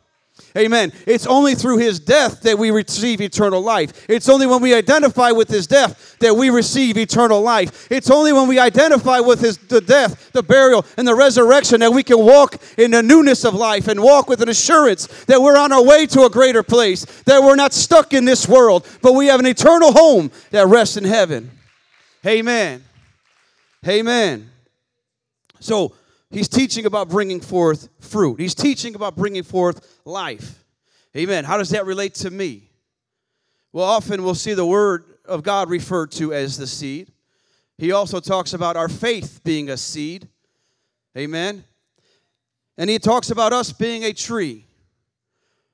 [0.58, 0.92] Amen.
[1.06, 4.08] It's only through his death that we receive eternal life.
[4.10, 7.86] It's only when we identify with his death that we receive eternal life.
[7.90, 11.92] It's only when we identify with his the death, the burial, and the resurrection that
[11.92, 15.56] we can walk in the newness of life and walk with an assurance that we're
[15.56, 19.12] on our way to a greater place, that we're not stuck in this world, but
[19.12, 21.50] we have an eternal home that rests in heaven.
[22.26, 22.84] Amen.
[23.86, 24.50] Amen.
[25.60, 25.94] So,
[26.30, 28.38] He's teaching about bringing forth fruit.
[28.38, 30.64] He's teaching about bringing forth life.
[31.16, 31.44] Amen.
[31.44, 32.70] How does that relate to me?
[33.72, 37.10] Well, often we'll see the word of God referred to as the seed.
[37.78, 40.28] He also talks about our faith being a seed.
[41.16, 41.64] Amen.
[42.78, 44.66] And he talks about us being a tree.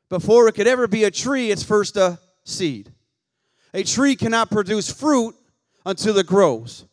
[0.09, 2.93] Before it could ever be a tree, it's first a seed.
[3.75, 5.35] A tree cannot produce fruit
[5.85, 6.85] until it grows.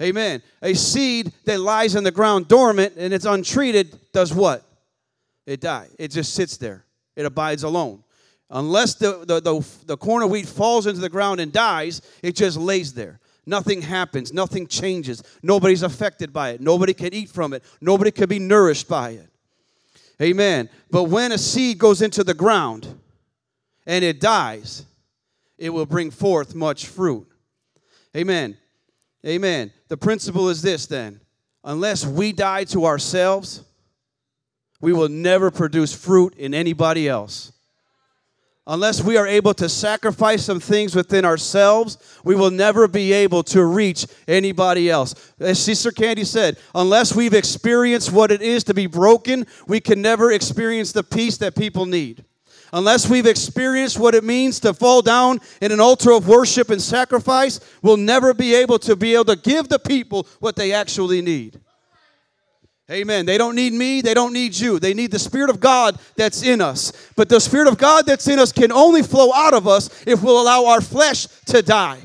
[0.00, 0.42] Amen.
[0.62, 4.64] A seed that lies in the ground dormant and it's untreated does what?
[5.46, 5.94] It dies.
[5.98, 6.84] It just sits there.
[7.16, 8.02] It abides alone.
[8.50, 12.34] Unless the, the, the, the corn of wheat falls into the ground and dies, it
[12.34, 13.20] just lays there.
[13.46, 14.32] Nothing happens.
[14.32, 15.22] Nothing changes.
[15.42, 16.60] Nobody's affected by it.
[16.60, 17.62] Nobody can eat from it.
[17.80, 19.28] Nobody can be nourished by it.
[20.20, 20.68] Amen.
[20.90, 22.86] But when a seed goes into the ground
[23.86, 24.84] and it dies,
[25.58, 27.26] it will bring forth much fruit.
[28.16, 28.56] Amen.
[29.26, 29.72] Amen.
[29.88, 31.20] The principle is this then
[31.62, 33.62] unless we die to ourselves,
[34.80, 37.52] we will never produce fruit in anybody else.
[38.66, 43.42] Unless we are able to sacrifice some things within ourselves, we will never be able
[43.42, 45.32] to reach anybody else.
[45.40, 50.00] As Sister Candy said, unless we've experienced what it is to be broken, we can
[50.00, 52.24] never experience the peace that people need
[52.72, 56.80] unless we've experienced what it means to fall down in an altar of worship and
[56.80, 61.22] sacrifice, we'll never be able to be able to give the people what they actually
[61.22, 61.60] need.
[62.90, 63.24] Amen.
[63.24, 64.80] They don't need me, they don't need you.
[64.80, 66.92] They need the Spirit of God that's in us.
[67.14, 70.22] But the Spirit of God that's in us can only flow out of us if
[70.22, 72.00] we'll allow our flesh to die.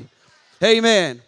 [0.62, 1.22] Amen.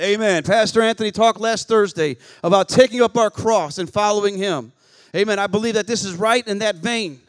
[0.00, 0.42] Amen.
[0.44, 4.72] Pastor Anthony talked last Thursday about taking up our cross and following him.
[5.14, 5.38] Amen.
[5.38, 7.20] I believe that this is right in that vein.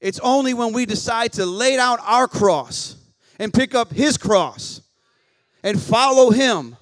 [0.00, 2.96] It's only when we decide to lay down our cross
[3.38, 4.80] and pick up his cross
[5.62, 6.76] and follow him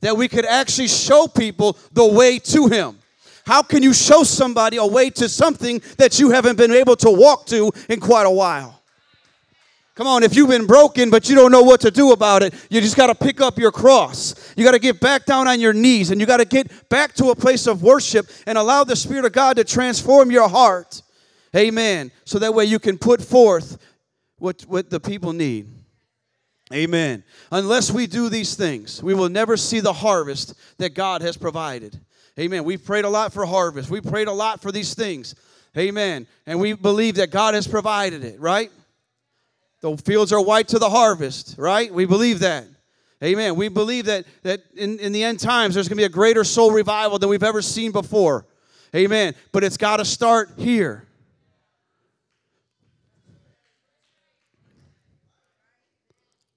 [0.00, 2.98] that we could actually show people the way to him.
[3.44, 7.10] How can you show somebody a way to something that you haven't been able to
[7.10, 8.80] walk to in quite a while?
[9.94, 12.54] Come on, if you've been broken but you don't know what to do about it,
[12.70, 14.54] you just got to pick up your cross.
[14.56, 17.12] You got to get back down on your knees and you got to get back
[17.14, 21.02] to a place of worship and allow the Spirit of God to transform your heart.
[21.54, 22.10] Amen.
[22.24, 23.78] So that way you can put forth
[24.38, 25.68] what, what the people need.
[26.72, 27.22] Amen.
[27.50, 32.00] Unless we do these things, we will never see the harvest that God has provided.
[32.38, 32.64] Amen.
[32.64, 33.90] We've prayed a lot for harvest.
[33.90, 35.34] We prayed a lot for these things.
[35.76, 36.26] Amen.
[36.46, 38.70] And we believe that God has provided it, right?
[39.82, 41.92] The fields are white to the harvest, right?
[41.92, 42.64] We believe that.
[43.22, 43.54] Amen.
[43.54, 46.42] We believe that, that in, in the end times there's going to be a greater
[46.42, 48.46] soul revival than we've ever seen before.
[48.94, 49.34] Amen.
[49.52, 51.06] But it's got to start here.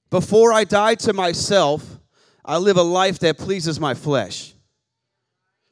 [0.10, 2.00] Before I die to myself,
[2.44, 4.54] I live a life that pleases my flesh.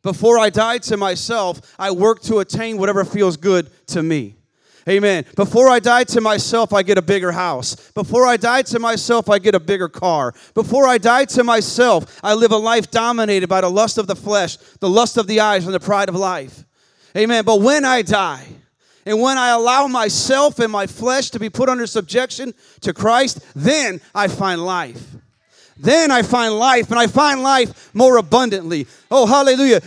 [0.01, 4.35] Before I die to myself, I work to attain whatever feels good to me.
[4.89, 5.23] Amen.
[5.37, 7.91] Before I die to myself, I get a bigger house.
[7.91, 10.33] Before I die to myself, I get a bigger car.
[10.53, 14.15] Before I die to myself, I live a life dominated by the lust of the
[14.15, 16.65] flesh, the lust of the eyes, and the pride of life.
[17.15, 17.45] Amen.
[17.45, 18.45] But when I die,
[19.05, 23.45] and when I allow myself and my flesh to be put under subjection to Christ,
[23.55, 25.15] then I find life.
[25.77, 28.87] Then I find life, and I find life more abundantly.
[29.09, 29.81] Oh, hallelujah.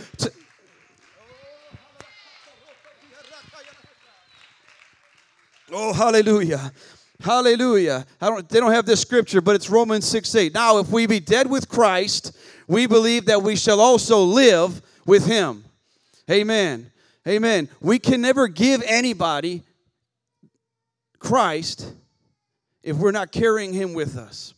[5.71, 6.71] Oh, hallelujah.
[7.19, 8.05] Hallelujah.
[8.21, 10.53] Don't, they don't have this scripture, but it's Romans 6 8.
[10.53, 15.25] Now, if we be dead with Christ, we believe that we shall also live with
[15.25, 15.65] him.
[16.29, 16.91] Amen.
[17.27, 17.67] Amen.
[17.81, 19.63] We can never give anybody
[21.19, 21.91] Christ
[22.83, 24.53] if we're not carrying him with us.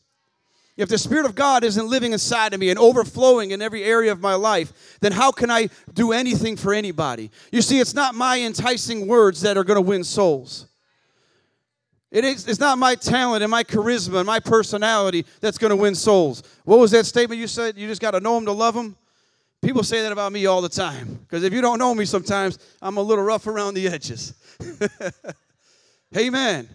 [0.77, 4.13] If the Spirit of God isn't living inside of me and overflowing in every area
[4.13, 7.31] of my life, then how can I do anything for anybody?
[7.51, 10.67] You see, it's not my enticing words that are going to win souls.
[12.11, 15.75] It is, it's not my talent and my charisma and my personality that's going to
[15.75, 16.43] win souls.
[16.63, 17.77] What was that statement you said?
[17.77, 18.95] You just got to know them to love them?
[19.61, 21.19] People say that about me all the time.
[21.27, 24.33] Because if you don't know me sometimes, I'm a little rough around the edges.
[26.17, 26.69] Amen.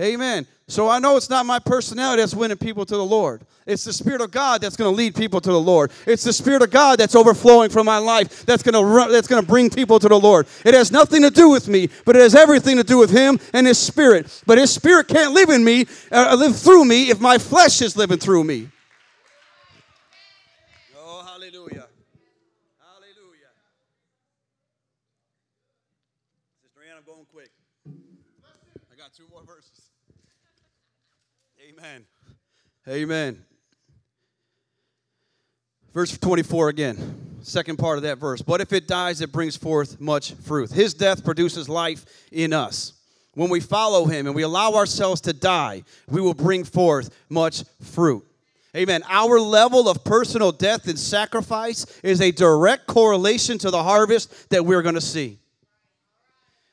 [0.00, 0.46] Amen.
[0.66, 3.42] So I know it's not my personality that's winning people to the Lord.
[3.66, 5.90] It's the Spirit of God that's going to lead people to the Lord.
[6.06, 9.42] It's the Spirit of God that's overflowing from my life that's going to that's going
[9.42, 10.46] to bring people to the Lord.
[10.64, 13.38] It has nothing to do with me, but it has everything to do with Him
[13.52, 14.42] and His Spirit.
[14.46, 17.96] But His Spirit can't live in me, uh, live through me, if my flesh is
[17.96, 18.68] living through me.
[20.96, 21.88] Oh, hallelujah!
[22.78, 23.52] Hallelujah!
[26.62, 27.50] Sister Ann, I'm going quick.
[27.86, 29.90] I got two more verses.
[31.68, 32.06] Amen.
[32.90, 33.44] Amen.
[35.94, 38.42] Verse 24 again, second part of that verse.
[38.42, 40.72] But if it dies, it brings forth much fruit.
[40.72, 42.94] His death produces life in us.
[43.34, 47.62] When we follow him and we allow ourselves to die, we will bring forth much
[47.80, 48.24] fruit.
[48.76, 49.02] Amen.
[49.08, 54.64] Our level of personal death and sacrifice is a direct correlation to the harvest that
[54.64, 55.39] we're going to see.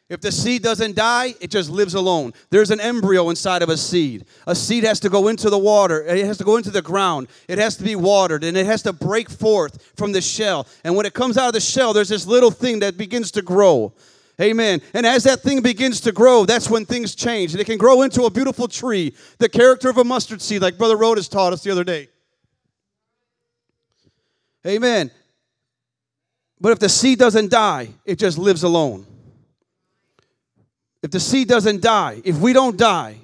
[0.09, 2.31] If the seed doesn't die, it just lives alone.
[2.49, 4.25] There's an embryo inside of a seed.
[4.45, 7.27] A seed has to go into the water, it has to go into the ground,
[7.49, 10.65] it has to be watered, and it has to break forth from the shell.
[10.85, 13.41] And when it comes out of the shell, there's this little thing that begins to
[13.41, 13.91] grow.
[14.39, 14.81] Amen.
[14.93, 17.51] And as that thing begins to grow, that's when things change.
[17.51, 20.77] And it can grow into a beautiful tree, the character of a mustard seed, like
[20.77, 22.07] Brother Rhodas taught us the other day.
[24.65, 25.11] Amen.
[26.61, 29.05] But if the seed doesn't die, it just lives alone
[31.03, 33.17] if the seed doesn't die, if we don't die,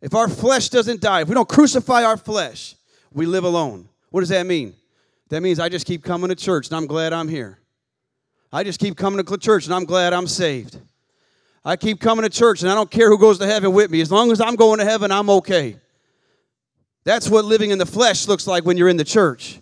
[0.00, 2.74] if our flesh doesn't die, if we don't crucify our flesh,
[3.12, 3.88] we live alone.
[4.10, 4.74] What does that mean?
[5.30, 7.58] That means I just keep coming to church and I'm glad I'm here.
[8.52, 10.78] I just keep coming to church and I'm glad I'm saved.
[11.64, 14.00] I keep coming to church and I don't care who goes to heaven with me.
[14.00, 15.76] As long as I'm going to heaven, I'm okay.
[17.02, 19.60] That's what living in the flesh looks like when you're in the church.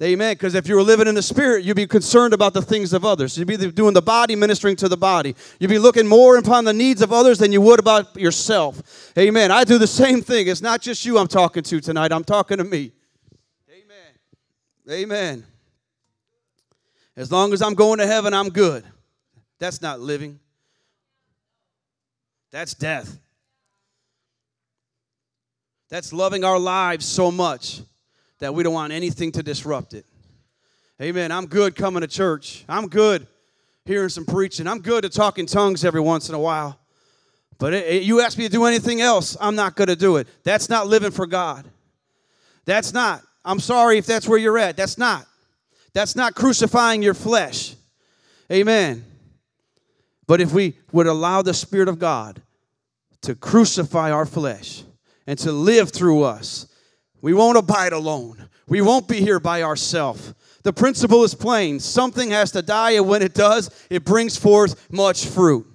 [0.00, 0.34] Amen.
[0.34, 3.04] Because if you were living in the spirit, you'd be concerned about the things of
[3.04, 3.36] others.
[3.36, 5.34] You'd be doing the body, ministering to the body.
[5.58, 9.12] You'd be looking more upon the needs of others than you would about yourself.
[9.18, 9.50] Amen.
[9.50, 10.46] I do the same thing.
[10.46, 12.92] It's not just you I'm talking to tonight, I'm talking to me.
[13.68, 15.00] Amen.
[15.02, 15.44] Amen.
[17.16, 18.84] As long as I'm going to heaven, I'm good.
[19.58, 20.38] That's not living,
[22.52, 23.18] that's death.
[25.90, 27.80] That's loving our lives so much
[28.38, 30.06] that we don't want anything to disrupt it.
[31.00, 31.30] Amen.
[31.30, 32.64] I'm good coming to church.
[32.68, 33.26] I'm good
[33.84, 34.66] hearing some preaching.
[34.66, 36.78] I'm good at talking tongues every once in a while.
[37.58, 40.16] But it, it, you ask me to do anything else, I'm not going to do
[40.16, 40.28] it.
[40.44, 41.66] That's not living for God.
[42.64, 43.22] That's not.
[43.44, 44.76] I'm sorry if that's where you're at.
[44.76, 45.26] That's not.
[45.94, 47.74] That's not crucifying your flesh.
[48.52, 49.04] Amen.
[50.26, 52.42] But if we would allow the Spirit of God
[53.22, 54.84] to crucify our flesh
[55.26, 56.67] and to live through us,
[57.20, 58.48] we won't abide alone.
[58.66, 60.34] We won't be here by ourselves.
[60.62, 64.90] The principle is plain something has to die, and when it does, it brings forth
[64.92, 65.66] much fruit.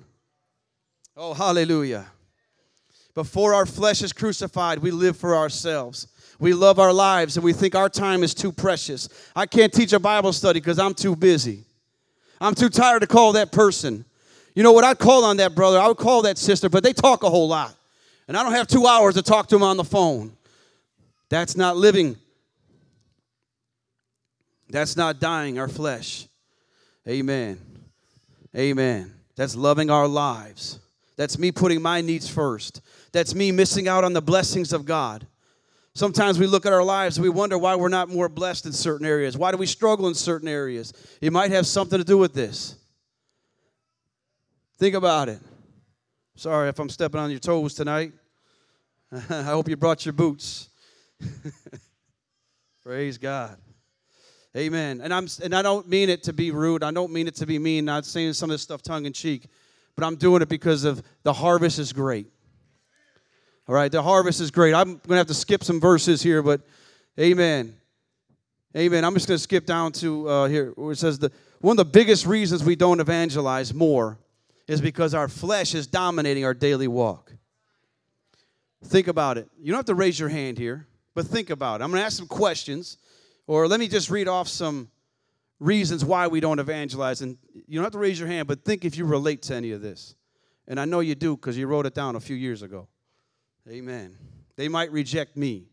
[1.15, 2.05] Oh, hallelujah.
[3.13, 6.07] Before our flesh is crucified, we live for ourselves.
[6.39, 9.07] We love our lives and we think our time is too precious.
[9.35, 11.63] I can't teach a Bible study because I'm too busy.
[12.41, 14.03] I'm too tired to call that person.
[14.55, 14.83] You know what?
[14.83, 17.47] I'd call on that brother, I would call that sister, but they talk a whole
[17.47, 17.75] lot.
[18.27, 20.35] And I don't have two hours to talk to them on the phone.
[21.33, 22.15] That's not living.
[24.69, 26.27] That's not dying our flesh.
[27.09, 27.59] Amen.
[28.55, 29.11] Amen.
[29.35, 30.77] That's loving our lives.
[31.15, 32.81] That's me putting my needs first.
[33.13, 35.25] That's me missing out on the blessings of God.
[35.95, 38.71] Sometimes we look at our lives and we wonder why we're not more blessed in
[38.71, 39.35] certain areas.
[39.35, 40.93] Why do we struggle in certain areas?
[41.19, 42.75] It might have something to do with this.
[44.77, 45.39] Think about it.
[46.35, 48.13] Sorry if I'm stepping on your toes tonight.
[49.31, 50.69] I hope you brought your boots.
[52.83, 53.57] Praise God.
[54.55, 55.01] Amen.
[55.01, 56.83] And I'm and I don't mean it to be rude.
[56.83, 57.89] I don't mean it to be mean.
[57.89, 59.47] I'm not saying some of this stuff tongue in cheek,
[59.95, 62.27] but I'm doing it because of the harvest is great.
[63.67, 64.73] All right, the harvest is great.
[64.73, 66.61] I'm going to have to skip some verses here, but
[67.19, 67.75] amen.
[68.75, 69.05] Amen.
[69.05, 71.77] I'm just going to skip down to uh, here where it says the one of
[71.77, 74.19] the biggest reasons we don't evangelize more
[74.67, 77.33] is because our flesh is dominating our daily walk.
[78.83, 79.49] Think about it.
[79.57, 81.83] You don't have to raise your hand here, but think about it.
[81.83, 82.97] I'm going to ask some questions,
[83.47, 84.89] or let me just read off some
[85.59, 87.21] reasons why we don't evangelize.
[87.21, 89.71] And you don't have to raise your hand, but think if you relate to any
[89.71, 90.15] of this.
[90.67, 92.87] And I know you do because you wrote it down a few years ago.
[93.69, 94.17] Amen.
[94.55, 95.65] They might reject me.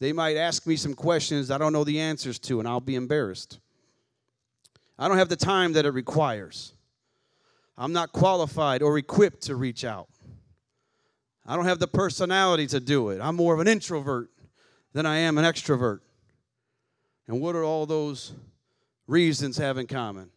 [0.00, 2.96] They might ask me some questions I don't know the answers to, and I'll be
[2.96, 3.60] embarrassed.
[4.98, 6.74] I don't have the time that it requires.
[7.76, 10.08] I'm not qualified or equipped to reach out.
[11.44, 13.20] I don't have the personality to do it.
[13.20, 14.30] I'm more of an introvert
[14.92, 16.00] than I am an extrovert.
[17.26, 18.32] And what are all those
[19.06, 20.30] reasons have in common?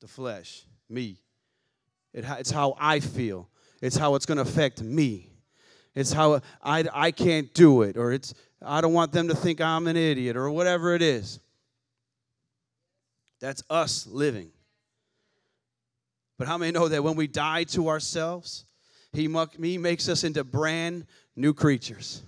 [0.00, 1.18] The flesh, me.
[2.12, 3.48] It, it's how I feel.
[3.82, 5.30] It's how it's going to affect me.
[5.94, 8.32] It's how I, I can't do it, or it's
[8.62, 11.40] I don't want them to think I'm an idiot, or whatever it is.
[13.40, 14.50] That's us living.
[16.38, 18.64] But how many know that when we die to ourselves,
[19.12, 19.28] He,
[19.62, 21.06] he makes us into brand
[21.36, 22.22] new creatures?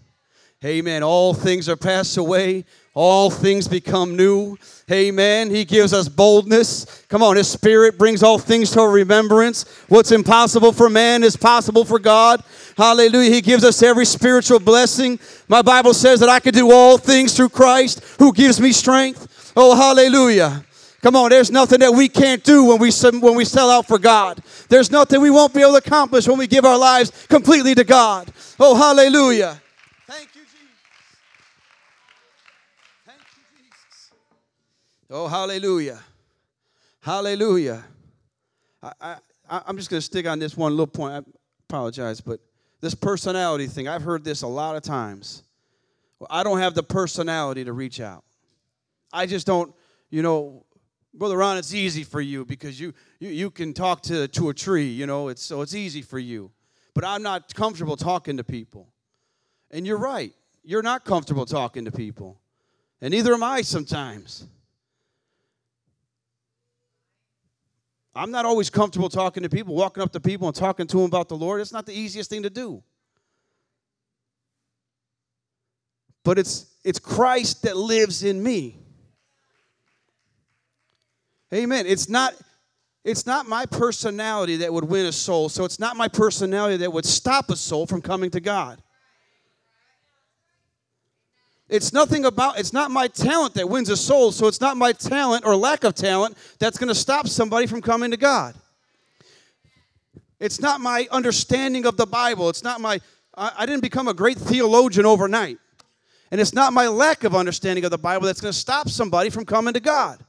[0.64, 1.02] Amen.
[1.02, 2.64] All things are passed away.
[2.94, 4.56] All things become new.
[4.90, 5.50] Amen.
[5.50, 7.04] He gives us boldness.
[7.08, 9.64] Come on, His Spirit brings all things to remembrance.
[9.88, 12.44] What's impossible for man is possible for God.
[12.76, 13.30] Hallelujah.
[13.30, 15.18] He gives us every spiritual blessing.
[15.48, 19.52] My Bible says that I can do all things through Christ who gives me strength.
[19.56, 20.64] Oh, hallelujah.
[21.02, 23.98] Come on, there's nothing that we can't do when we, when we sell out for
[23.98, 24.40] God.
[24.68, 27.82] There's nothing we won't be able to accomplish when we give our lives completely to
[27.82, 28.32] God.
[28.60, 29.60] Oh, hallelujah.
[30.06, 30.60] Thank you, Jesus.
[33.04, 34.12] Thank you, Jesus.
[35.10, 35.98] Oh, hallelujah.
[37.00, 37.82] Hallelujah.
[38.80, 39.16] I,
[39.50, 41.14] I, I'm just going to stick on this one little point.
[41.14, 41.30] I
[41.68, 42.38] apologize, but
[42.80, 45.42] this personality thing, I've heard this a lot of times.
[46.20, 48.22] Well, I don't have the personality to reach out.
[49.12, 49.74] I just don't,
[50.08, 50.61] you know,
[51.14, 54.54] Brother Ron, it's easy for you because you, you, you can talk to, to a
[54.54, 56.50] tree, you know, it's, so it's easy for you.
[56.94, 58.88] But I'm not comfortable talking to people.
[59.70, 60.32] And you're right.
[60.62, 62.40] You're not comfortable talking to people.
[63.00, 64.46] And neither am I sometimes.
[68.14, 71.06] I'm not always comfortable talking to people, walking up to people and talking to them
[71.06, 71.60] about the Lord.
[71.60, 72.82] It's not the easiest thing to do.
[76.24, 78.81] But it's it's Christ that lives in me.
[81.52, 81.86] Amen.
[81.86, 82.34] It's not
[83.04, 86.92] it's not my personality that would win a soul, so it's not my personality that
[86.92, 88.80] would stop a soul from coming to God.
[91.68, 94.92] It's nothing about, it's not my talent that wins a soul, so it's not my
[94.92, 98.54] talent or lack of talent that's going to stop somebody from coming to God.
[100.38, 102.50] It's not my understanding of the Bible.
[102.50, 103.00] It's not my,
[103.34, 105.58] I, I didn't become a great theologian overnight.
[106.30, 109.30] And it's not my lack of understanding of the Bible that's going to stop somebody
[109.30, 110.22] from coming to God.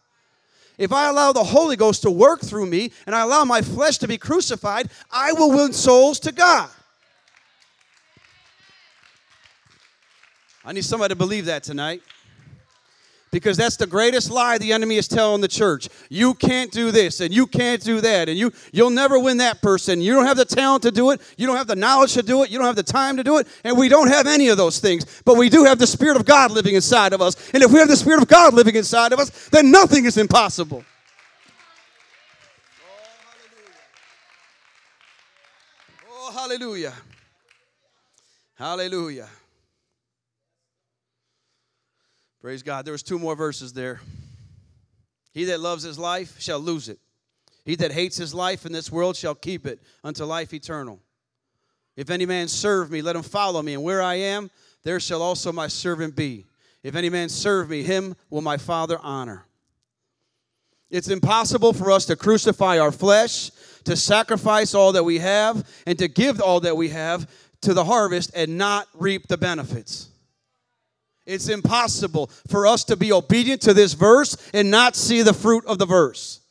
[0.77, 3.99] If I allow the Holy Ghost to work through me and I allow my flesh
[3.99, 6.69] to be crucified, I will win souls to God.
[10.65, 12.01] I need somebody to believe that tonight.
[13.33, 15.89] Because that's the greatest lie the enemy is telling the church.
[16.09, 19.61] You can't do this and you can't do that and you you'll never win that
[19.61, 19.99] person.
[19.99, 21.19] You don't have the talent to do it.
[21.35, 22.51] You don't have the knowledge to do it.
[22.51, 23.47] You don't have the time to do it.
[23.63, 25.21] And we don't have any of those things.
[25.25, 27.51] But we do have the spirit of God living inside of us.
[27.53, 30.17] And if we have the spirit of God living inside of us, then nothing is
[30.17, 30.85] impossible.
[36.09, 36.93] Oh, hallelujah.
[38.59, 39.29] Oh, hallelujah.
[42.43, 42.83] Praise God.
[42.83, 44.01] There was two more verses there.
[45.33, 46.99] He that loves his life shall lose it.
[47.63, 50.99] He that hates his life in this world shall keep it unto life eternal.
[51.95, 54.51] If any man serve me, let him follow me, and where I am,
[54.83, 56.43] there shall also my servant be.
[56.83, 59.45] If any man serve me, him will my Father honor.
[60.89, 63.51] It's impossible for us to crucify our flesh,
[63.85, 67.31] to sacrifice all that we have, and to give all that we have
[67.61, 70.09] to the harvest and not reap the benefits.
[71.25, 75.65] It's impossible for us to be obedient to this verse and not see the fruit
[75.65, 76.41] of the verse.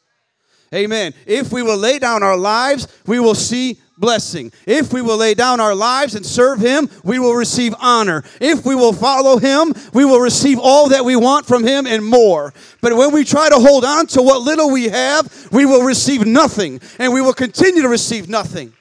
[0.74, 1.12] Amen.
[1.26, 4.50] If we will lay down our lives, we will see blessing.
[4.66, 8.24] If we will lay down our lives and serve Him, we will receive honor.
[8.40, 12.02] If we will follow Him, we will receive all that we want from Him and
[12.04, 12.54] more.
[12.80, 16.26] But when we try to hold on to what little we have, we will receive
[16.26, 18.72] nothing and we will continue to receive nothing.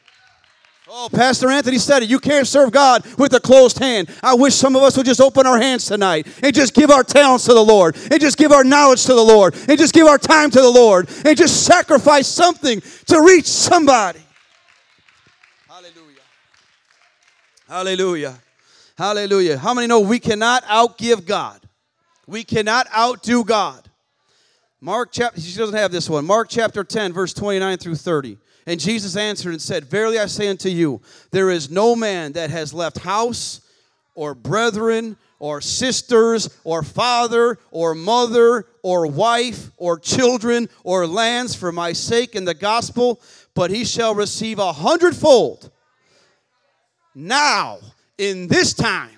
[0.94, 2.10] Oh, Pastor Anthony said it.
[2.10, 4.10] You can't serve God with a closed hand.
[4.22, 7.02] I wish some of us would just open our hands tonight and just give our
[7.02, 10.06] talents to the Lord and just give our knowledge to the Lord and just give
[10.06, 14.20] our time to the Lord and just sacrifice something to reach somebody.
[15.70, 16.20] Hallelujah.
[17.70, 18.40] Hallelujah.
[18.98, 19.58] Hallelujah.
[19.60, 21.62] How many know we cannot outgive God?
[22.28, 23.90] We cannot outdo God.
[24.82, 26.26] Mark chapter, she doesn't have this one.
[26.26, 28.38] Mark chapter 10, verse 29 through 30.
[28.66, 31.02] And Jesus answered and said, Verily I say unto you,
[31.32, 33.62] there is no man that has left house
[34.16, 41.72] or brethren or sisters or father or mother or wife or children or lands for
[41.72, 43.20] my sake in the gospel,
[43.56, 45.72] but he shall receive a hundredfold
[47.16, 47.80] now
[48.18, 49.18] in this time.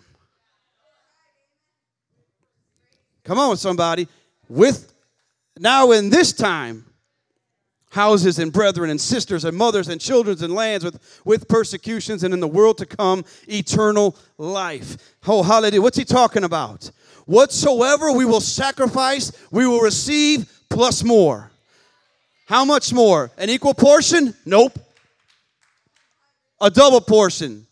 [3.26, 4.08] Come on, somebody.
[4.48, 4.94] With
[5.58, 6.86] now in this time
[7.94, 12.34] houses and brethren and sisters and mothers and children and lands with, with persecutions and
[12.34, 14.98] in the world to come eternal life.
[15.28, 15.82] Oh, hallelujah.
[15.82, 16.90] What's he talking about?
[17.26, 21.52] Whatsoever we will sacrifice, we will receive plus more.
[22.48, 23.32] How much more?
[23.38, 24.34] An equal portion?
[24.44, 24.78] Nope.
[26.60, 27.68] A double portion.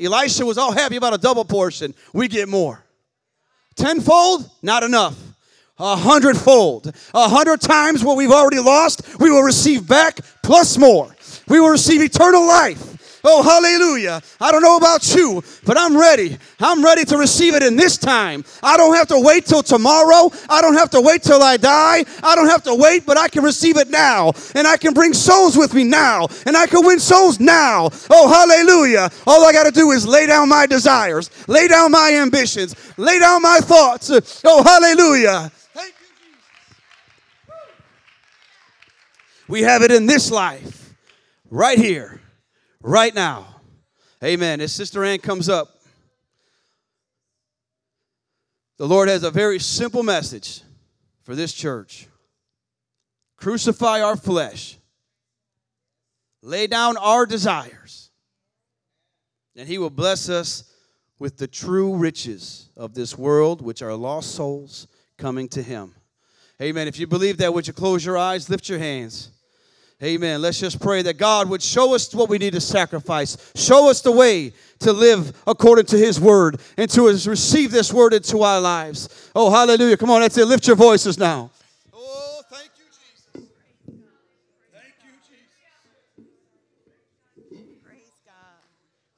[0.00, 1.94] Elisha was all happy about a double portion.
[2.14, 2.82] We get more.
[3.76, 4.50] Tenfold?
[4.62, 5.23] Not enough
[5.78, 6.94] a hundredfold.
[7.14, 11.14] A hundred times what we've already lost, we will receive back plus more.
[11.48, 12.92] We will receive eternal life.
[13.26, 14.20] Oh, hallelujah.
[14.38, 16.36] I don't know about you, but I'm ready.
[16.60, 18.44] I'm ready to receive it in this time.
[18.62, 20.30] I don't have to wait till tomorrow.
[20.50, 22.04] I don't have to wait till I die.
[22.22, 24.32] I don't have to wait, but I can receive it now.
[24.54, 26.28] And I can bring souls with me now.
[26.44, 27.88] And I can win souls now.
[28.10, 29.08] Oh, hallelujah.
[29.26, 33.18] All I got to do is lay down my desires, lay down my ambitions, lay
[33.18, 34.10] down my thoughts.
[34.44, 35.50] Oh, hallelujah.
[39.46, 40.94] We have it in this life,
[41.50, 42.20] right here,
[42.80, 43.46] right now.
[44.22, 44.60] Amen.
[44.60, 45.68] As Sister Ann comes up,
[48.78, 50.62] the Lord has a very simple message
[51.22, 52.08] for this church
[53.36, 54.78] crucify our flesh,
[56.40, 58.10] lay down our desires,
[59.54, 60.64] and He will bless us
[61.18, 64.86] with the true riches of this world, which are lost souls
[65.18, 65.94] coming to Him.
[66.62, 66.88] Amen.
[66.88, 69.30] If you believe that, would you close your eyes, lift your hands?
[70.04, 70.42] Amen.
[70.42, 74.02] Let's just pray that God would show us what we need to sacrifice, show us
[74.02, 78.60] the way to live according to His word, and to receive this word into our
[78.60, 79.30] lives.
[79.34, 79.96] Oh, hallelujah.
[79.96, 80.44] Come on, that's it.
[80.44, 81.50] Lift your voices now.
[81.90, 83.48] Oh, thank you, Jesus.
[84.74, 85.12] Thank you,
[87.50, 87.72] Jesus.
[87.82, 88.60] Praise God.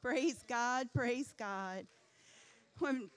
[0.00, 0.88] Praise God.
[0.94, 1.86] Praise God.
[2.78, 3.10] When,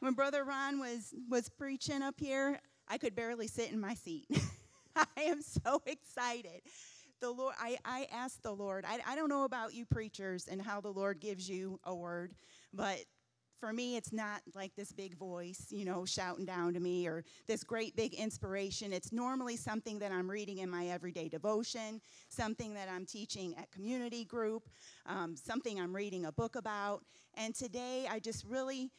[0.00, 2.58] when Brother Ron was, was preaching up here,
[2.88, 4.26] I could barely sit in my seat.
[4.96, 6.62] I am so excited
[7.24, 8.06] the Lord, I, I
[8.42, 11.80] the Lord, I, I don't know about you preachers and how the Lord gives you
[11.84, 12.34] a word,
[12.74, 12.98] but
[13.58, 17.24] for me, it's not like this big voice, you know, shouting down to me or
[17.46, 18.92] this great big inspiration.
[18.92, 23.70] It's normally something that I'm reading in my everyday devotion, something that I'm teaching at
[23.70, 24.68] community group,
[25.06, 27.04] um, something I'm reading a book about.
[27.38, 28.90] And today, I just really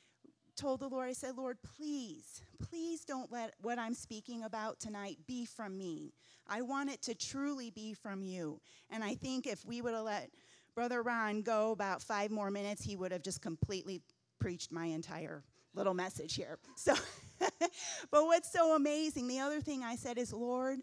[0.55, 5.17] told the Lord, I said, Lord, please, please don't let what I'm speaking about tonight
[5.27, 6.13] be from me.
[6.47, 8.59] I want it to truly be from you.
[8.89, 10.29] And I think if we would have let
[10.75, 14.01] Brother Ron go about five more minutes, he would have just completely
[14.39, 15.43] preached my entire
[15.73, 16.57] little message here.
[16.75, 16.93] So
[18.11, 20.79] but what's so amazing, the other thing I said is, Lord,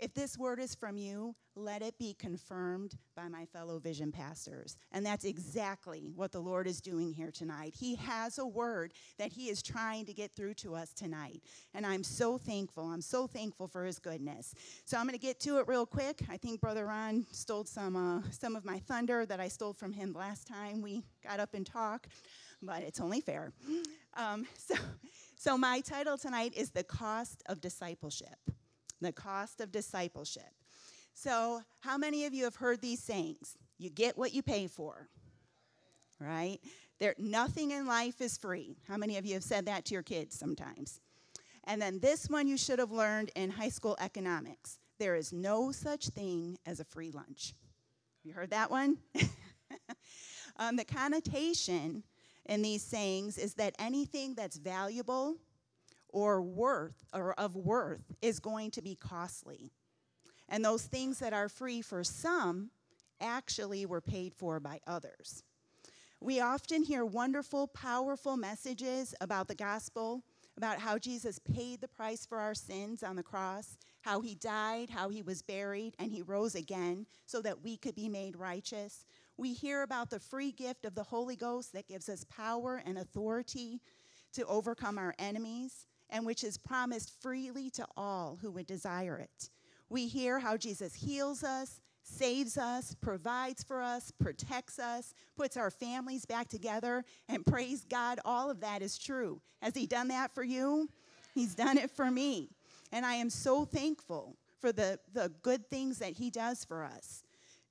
[0.00, 4.76] if this word is from you, let it be confirmed by my fellow vision pastors.
[4.92, 7.74] And that's exactly what the Lord is doing here tonight.
[7.78, 11.42] He has a word that He is trying to get through to us tonight.
[11.74, 12.84] And I'm so thankful.
[12.84, 14.54] I'm so thankful for His goodness.
[14.86, 16.22] So I'm going to get to it real quick.
[16.30, 19.92] I think Brother Ron stole some, uh, some of my thunder that I stole from
[19.92, 22.08] him last time we got up and talked,
[22.62, 23.52] but it's only fair.
[24.14, 24.74] Um, so,
[25.36, 28.38] so my title tonight is The Cost of Discipleship
[29.00, 30.50] the cost of discipleship.
[31.14, 33.56] So, how many of you have heard these sayings?
[33.78, 35.08] You get what you pay for,
[36.18, 36.58] right?
[36.98, 38.76] There, nothing in life is free.
[38.88, 41.00] How many of you have said that to your kids sometimes?
[41.64, 45.72] And then this one you should have learned in high school economics there is no
[45.72, 47.54] such thing as a free lunch.
[48.22, 48.98] You heard that one?
[50.58, 52.04] um, the connotation
[52.44, 55.36] in these sayings is that anything that's valuable
[56.12, 59.72] or worth or of worth is going to be costly.
[60.48, 62.70] And those things that are free for some
[63.20, 65.42] actually were paid for by others.
[66.20, 70.22] We often hear wonderful, powerful messages about the gospel,
[70.56, 74.90] about how Jesus paid the price for our sins on the cross, how he died,
[74.90, 79.06] how he was buried, and he rose again so that we could be made righteous.
[79.38, 82.98] We hear about the free gift of the Holy Ghost that gives us power and
[82.98, 83.80] authority
[84.34, 89.50] to overcome our enemies and which is promised freely to all who would desire it.
[89.88, 95.70] We hear how Jesus heals us, saves us, provides for us, protects us, puts our
[95.70, 99.40] families back together, and praise God, all of that is true.
[99.62, 100.88] Has He done that for you?
[101.34, 102.50] He's done it for me.
[102.92, 107.22] And I am so thankful for the, the good things that He does for us.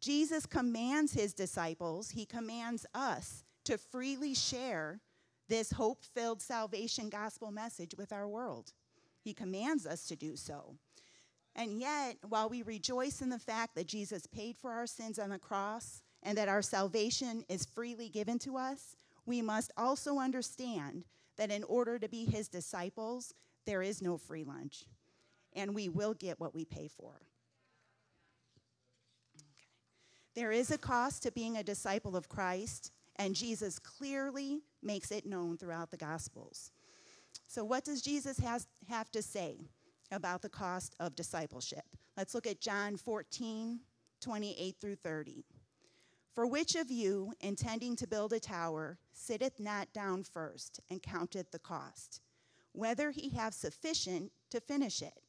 [0.01, 4.99] Jesus commands His disciples, He commands us to freely share
[5.49, 8.71] this hope filled salvation gospel message with our world.
[9.21, 10.75] He commands us to do so.
[11.55, 15.29] And yet, while we rejoice in the fact that Jesus paid for our sins on
[15.29, 18.95] the cross and that our salvation is freely given to us,
[19.25, 21.03] we must also understand
[21.37, 23.33] that in order to be his disciples,
[23.65, 24.85] there is no free lunch,
[25.53, 27.21] and we will get what we pay for.
[29.35, 29.45] Okay.
[30.35, 35.25] There is a cost to being a disciple of Christ, and Jesus clearly makes it
[35.25, 36.71] known throughout the Gospels.
[37.47, 39.57] So, what does Jesus has, have to say
[40.11, 41.85] about the cost of discipleship?
[42.17, 43.79] Let's look at John 14,
[44.21, 45.45] 28 through 30.
[46.33, 51.51] For which of you, intending to build a tower, sitteth not down first and counteth
[51.51, 52.21] the cost,
[52.71, 55.21] whether he have sufficient to finish it?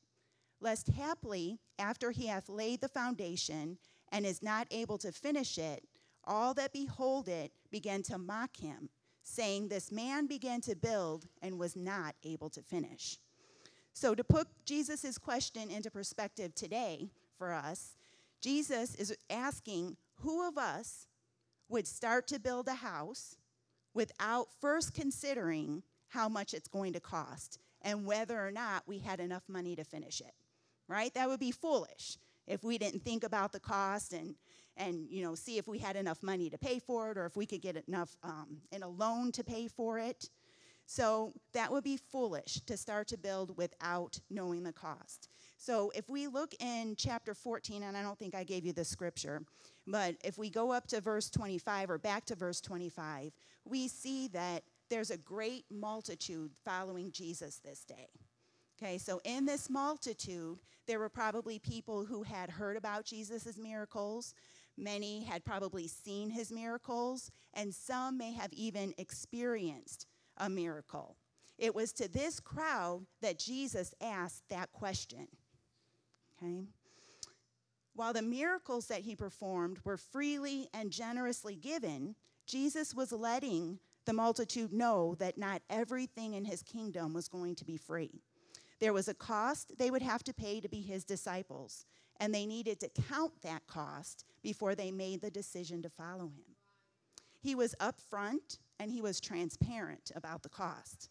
[0.61, 3.78] Lest haply, after he hath laid the foundation
[4.12, 5.86] and is not able to finish it,
[6.24, 8.90] all that behold it begin to mock him,
[9.22, 13.18] saying, This man began to build and was not able to finish.
[13.92, 17.96] So, to put Jesus' question into perspective today for us,
[18.40, 21.06] Jesus is asking who of us
[21.68, 23.36] would start to build a house
[23.94, 29.20] without first considering how much it's going to cost and whether or not we had
[29.20, 30.34] enough money to finish it,
[30.88, 31.12] right?
[31.14, 34.34] That would be foolish if we didn't think about the cost and
[34.80, 37.36] and you know see if we had enough money to pay for it or if
[37.36, 40.30] we could get enough um, in a loan to pay for it
[40.86, 46.08] so that would be foolish to start to build without knowing the cost so if
[46.08, 49.42] we look in chapter 14 and i don't think i gave you the scripture
[49.86, 53.32] but if we go up to verse 25 or back to verse 25
[53.64, 58.08] we see that there's a great multitude following jesus this day
[58.82, 64.32] Okay, so in this multitude, there were probably people who had heard about Jesus' miracles.
[64.80, 70.06] Many had probably seen his miracles, and some may have even experienced
[70.38, 71.16] a miracle.
[71.58, 75.28] It was to this crowd that Jesus asked that question.
[76.42, 76.64] Okay?
[77.94, 82.14] While the miracles that he performed were freely and generously given,
[82.46, 87.66] Jesus was letting the multitude know that not everything in his kingdom was going to
[87.66, 88.22] be free.
[88.80, 91.84] There was a cost they would have to pay to be his disciples,
[92.20, 96.56] and they needed to count that cost before they made the decision to follow him.
[97.42, 101.08] He was upfront and he was transparent about the cost.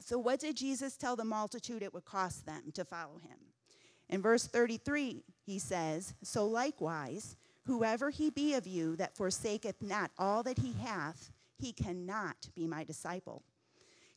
[0.00, 3.38] So, what did Jesus tell the multitude it would cost them to follow him?
[4.08, 10.10] In verse 33, he says, So likewise, whoever he be of you that forsaketh not
[10.18, 13.42] all that he hath, he cannot be my disciple.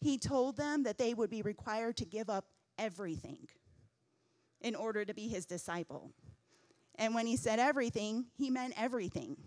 [0.02, 2.46] He told them that they would be required to give up
[2.78, 3.48] everything
[4.66, 6.10] in order to be his disciple.
[6.96, 9.38] And when he said everything, he meant everything.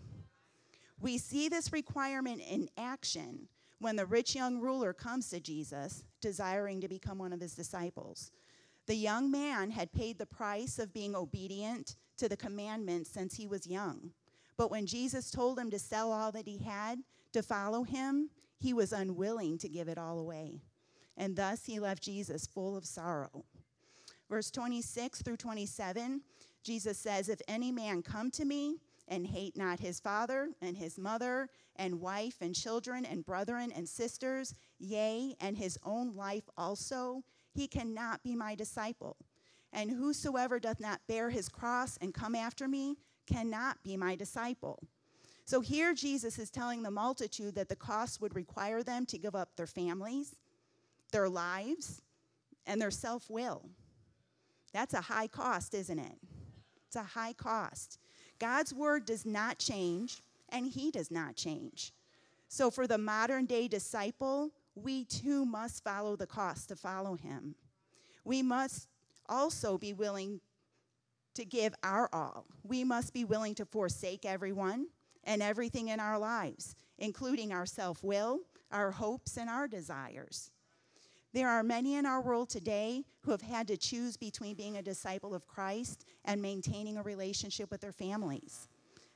[1.01, 3.49] We see this requirement in action
[3.79, 8.31] when the rich young ruler comes to Jesus, desiring to become one of his disciples.
[8.87, 13.45] The young man had paid the price of being obedient to the commandments since he
[13.45, 14.11] was young.
[14.55, 16.99] But when Jesus told him to sell all that he had
[17.33, 20.61] to follow him, he was unwilling to give it all away.
[21.17, 23.43] And thus he left Jesus full of sorrow.
[24.29, 26.21] Verse 26 through 27,
[26.63, 28.77] Jesus says, If any man come to me
[29.07, 33.89] and hate not his father and his mother and wife and children and brethren and
[33.89, 37.23] sisters, yea, and his own life also,
[37.53, 39.17] he cannot be my disciple.
[39.73, 44.79] And whosoever doth not bear his cross and come after me cannot be my disciple.
[45.45, 49.35] So here Jesus is telling the multitude that the cost would require them to give
[49.35, 50.35] up their families,
[51.11, 52.03] their lives,
[52.67, 53.63] and their self will.
[54.73, 56.17] That's a high cost, isn't it?
[56.87, 57.99] It's a high cost.
[58.39, 61.93] God's word does not change, and he does not change.
[62.47, 67.55] So for the modern day disciple, we too must follow the cost to follow him.
[68.23, 68.87] We must
[69.27, 70.41] also be willing
[71.35, 72.45] to give our all.
[72.63, 74.87] We must be willing to forsake everyone
[75.23, 78.39] and everything in our lives, including our self will,
[78.71, 80.51] our hopes, and our desires.
[81.31, 84.81] There are many in our world today who have had to choose between being a
[84.81, 88.67] disciple of Christ and maintaining a relationship with their families.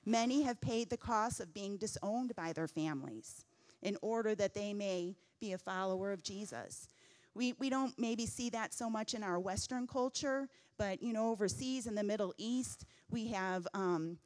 [0.06, 3.46] Many have paid the cost of being disowned by their families
[3.82, 6.88] in order that they may be a follower of Jesus.
[7.34, 11.32] We, we don't maybe see that so much in our Western culture, but you know,
[11.32, 14.18] overseas in the Middle East, we have um,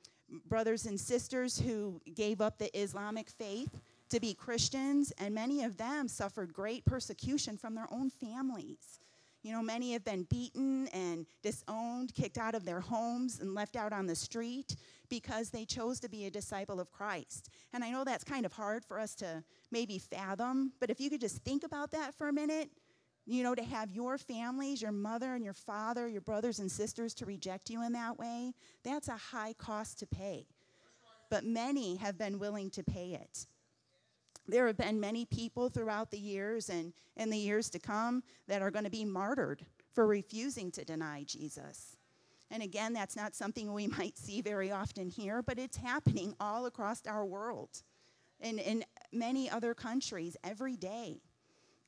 [0.49, 5.77] brothers and sisters who gave up the Islamic faith to be Christians, and many of
[5.77, 8.99] them suffered great persecution from their own families.
[9.43, 13.75] You know, many have been beaten and disowned, kicked out of their homes, and left
[13.75, 14.75] out on the street
[15.09, 17.49] because they chose to be a disciple of Christ.
[17.73, 21.09] And I know that's kind of hard for us to maybe fathom, but if you
[21.09, 22.69] could just think about that for a minute,
[23.25, 27.13] you know, to have your families, your mother and your father, your brothers and sisters
[27.15, 28.53] to reject you in that way,
[28.83, 30.45] that's a high cost to pay.
[31.29, 33.45] But many have been willing to pay it.
[34.47, 38.61] There have been many people throughout the years and in the years to come that
[38.61, 41.97] are going to be martyred for refusing to deny Jesus.
[42.49, 46.65] And again, that's not something we might see very often here, but it's happening all
[46.65, 47.81] across our world
[48.39, 51.17] and in many other countries every day.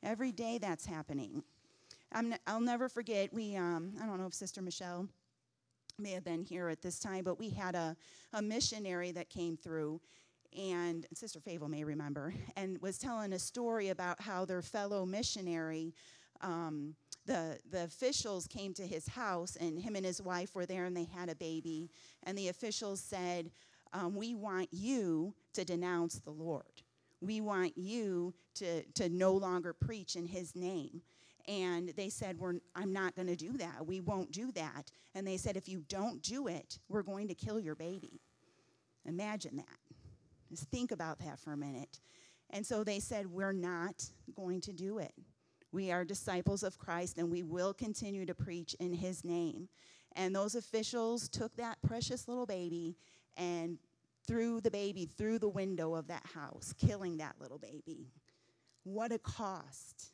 [0.01, 1.43] Every day that's happening.
[2.13, 5.07] i will never forget, we, um, I don't know if Sister Michelle
[5.97, 7.95] may have been here at this time, but we had a,
[8.33, 9.99] a missionary that came through,
[10.57, 15.93] and Sister Favel may remember, and was telling a story about how their fellow missionary,
[16.41, 16.95] um,
[17.25, 20.95] the, the officials came to his house, and him and his wife were there, and
[20.95, 21.89] they had a baby.
[22.23, 23.51] And the officials said,
[23.93, 26.83] um, We want you to denounce the Lord
[27.21, 31.01] we want you to, to no longer preach in his name.
[31.47, 33.85] And they said, we're, I'm not going to do that.
[33.85, 34.91] We won't do that.
[35.15, 38.21] And they said, if you don't do it, we're going to kill your baby.
[39.05, 39.88] Imagine that.
[40.49, 41.99] Just think about that for a minute.
[42.49, 44.03] And so they said, we're not
[44.35, 45.13] going to do it.
[45.71, 49.69] We are disciples of Christ and we will continue to preach in his name.
[50.15, 52.97] And those officials took that precious little baby
[53.37, 53.77] and
[54.25, 58.07] threw the baby through the window of that house, killing that little baby.
[58.83, 60.11] What a cost.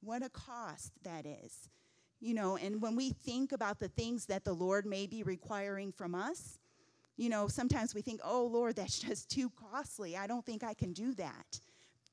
[0.00, 1.68] What a cost that is.
[2.20, 5.92] You know, and when we think about the things that the Lord may be requiring
[5.92, 6.58] from us,
[7.18, 10.16] you know, sometimes we think, oh, Lord, that's just too costly.
[10.16, 11.60] I don't think I can do that.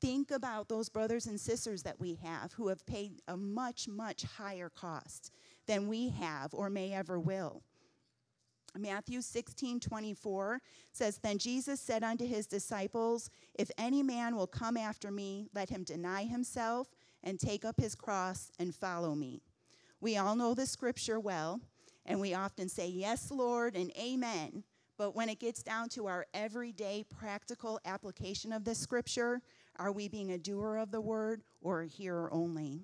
[0.02, 4.24] Think about those brothers and sisters that we have who have paid a much, much
[4.24, 5.32] higher cost
[5.68, 7.64] than we have or may ever will.
[8.78, 14.76] Matthew 16, 24 says, Then Jesus said unto his disciples, If any man will come
[14.76, 16.90] after me, let him deny himself
[17.24, 19.42] and take up his cross and follow me.
[20.02, 21.62] We all know the scripture well,
[22.06, 24.64] and we often say, Yes, Lord, and Amen.
[24.98, 29.42] But when it gets down to our everyday practical application of this scripture,
[29.78, 32.82] are we being a doer of the word or a hearer only?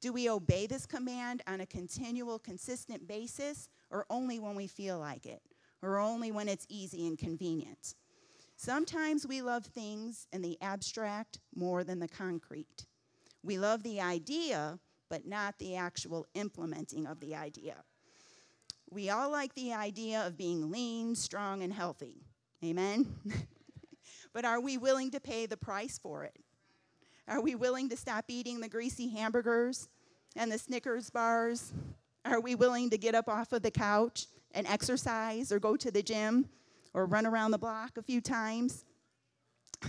[0.00, 4.98] Do we obey this command on a continual, consistent basis, or only when we feel
[4.98, 5.42] like it,
[5.82, 7.94] or only when it's easy and convenient.
[8.56, 12.86] Sometimes we love things in the abstract more than the concrete.
[13.42, 14.78] We love the idea,
[15.08, 17.76] but not the actual implementing of the idea.
[18.90, 22.22] We all like the idea of being lean, strong, and healthy.
[22.64, 23.06] Amen?
[24.32, 26.36] but are we willing to pay the price for it?
[27.28, 29.88] Are we willing to stop eating the greasy hamburgers
[30.36, 31.72] and the Snickers bars
[32.24, 35.90] are we willing to get up off of the couch and exercise or go to
[35.90, 36.48] the gym
[36.92, 38.84] or run around the block a few times?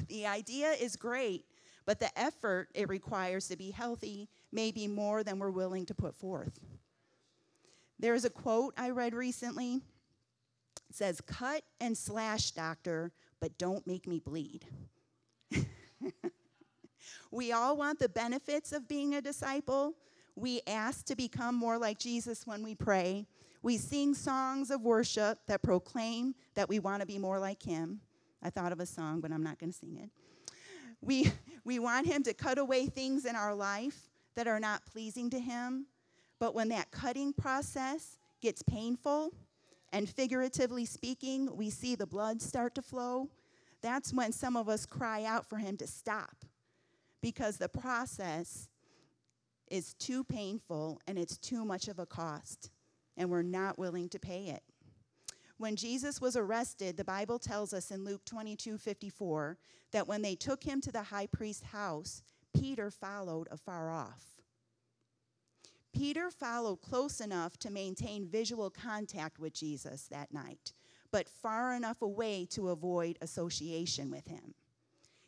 [0.08, 1.45] The idea is great,
[1.86, 5.93] but the effort it requires to be healthy may be more than we're willing to
[5.93, 6.60] put forth.
[8.02, 9.76] There is a quote I read recently.
[9.76, 14.66] It says, Cut and slash, doctor, but don't make me bleed.
[17.32, 19.93] we all want the benefits of being a disciple.
[20.36, 23.28] We ask to become more like Jesus when we pray.
[23.62, 28.02] We sing songs of worship that proclaim that we want to be more like him.
[28.41, 30.10] I thought of a song, but I'm not going to sing it.
[31.02, 31.32] We,
[31.64, 35.39] we want him to cut away things in our life that are not pleasing to
[35.39, 35.86] him.
[36.42, 39.32] But when that cutting process gets painful,
[39.94, 43.30] and figuratively speaking, we see the blood start to flow,
[43.84, 46.34] that's when some of us cry out for him to stop
[47.22, 48.70] because the process
[49.70, 52.72] is too painful and it's too much of a cost,
[53.18, 54.64] and we're not willing to pay it.
[55.60, 59.60] When Jesus was arrested, the Bible tells us in Luke 22 54
[59.92, 64.41] that when they took him to the high priest's house, Peter followed afar off.
[65.94, 70.74] Peter followed close enough to maintain visual contact with Jesus that night,
[71.12, 74.54] but far enough away to avoid association with him.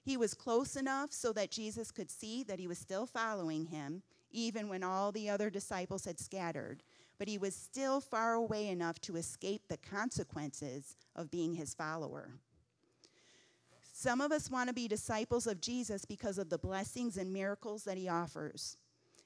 [0.01, 4.03] He was close enough so that Jesus could see that he was still following him,
[4.32, 6.84] even when all the other disciples had scattered,
[7.18, 12.32] but he was still far away enough to escape the consequences of being his follower.
[13.93, 17.84] Some of us want to be disciples of Jesus because of the blessings and miracles
[17.84, 18.76] that he offers.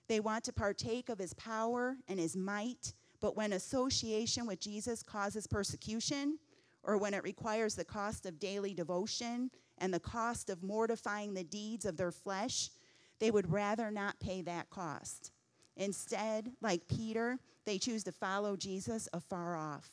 [0.07, 5.03] They want to partake of his power and his might, but when association with Jesus
[5.03, 6.39] causes persecution,
[6.83, 11.43] or when it requires the cost of daily devotion and the cost of mortifying the
[11.43, 12.69] deeds of their flesh,
[13.19, 15.31] they would rather not pay that cost.
[15.75, 19.91] Instead, like Peter, they choose to follow Jesus afar off,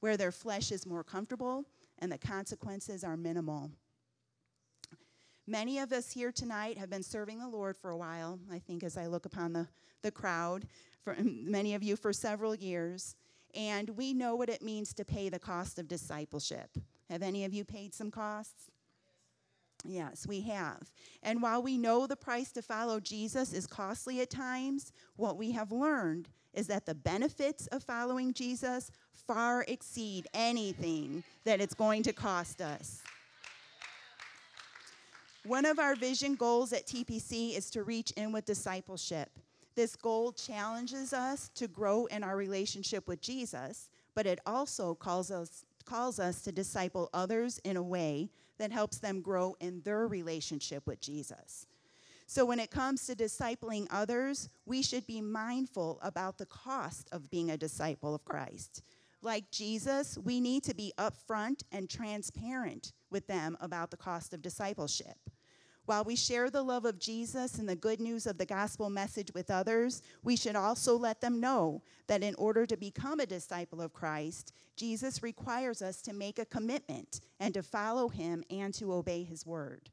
[0.00, 1.64] where their flesh is more comfortable
[1.98, 3.70] and the consequences are minimal.
[5.48, 8.82] Many of us here tonight have been serving the Lord for a while, I think,
[8.82, 9.68] as I look upon the,
[10.02, 10.66] the crowd,
[11.04, 13.14] for many of you for several years,
[13.54, 16.76] and we know what it means to pay the cost of discipleship.
[17.08, 18.72] Have any of you paid some costs?
[19.84, 20.90] Yes, we have.
[21.22, 25.52] And while we know the price to follow Jesus is costly at times, what we
[25.52, 32.02] have learned is that the benefits of following Jesus far exceed anything that it's going
[32.02, 33.02] to cost us.
[35.46, 39.30] One of our vision goals at TPC is to reach in with discipleship.
[39.76, 45.30] This goal challenges us to grow in our relationship with Jesus, but it also calls
[45.30, 48.28] us, calls us to disciple others in a way
[48.58, 51.68] that helps them grow in their relationship with Jesus.
[52.26, 57.30] So, when it comes to discipling others, we should be mindful about the cost of
[57.30, 58.82] being a disciple of Christ.
[59.22, 64.42] Like Jesus, we need to be upfront and transparent with them about the cost of
[64.42, 65.16] discipleship.
[65.86, 69.30] While we share the love of Jesus and the good news of the gospel message
[69.32, 73.80] with others, we should also let them know that in order to become a disciple
[73.80, 78.92] of Christ, Jesus requires us to make a commitment and to follow him and to
[78.92, 79.90] obey his word.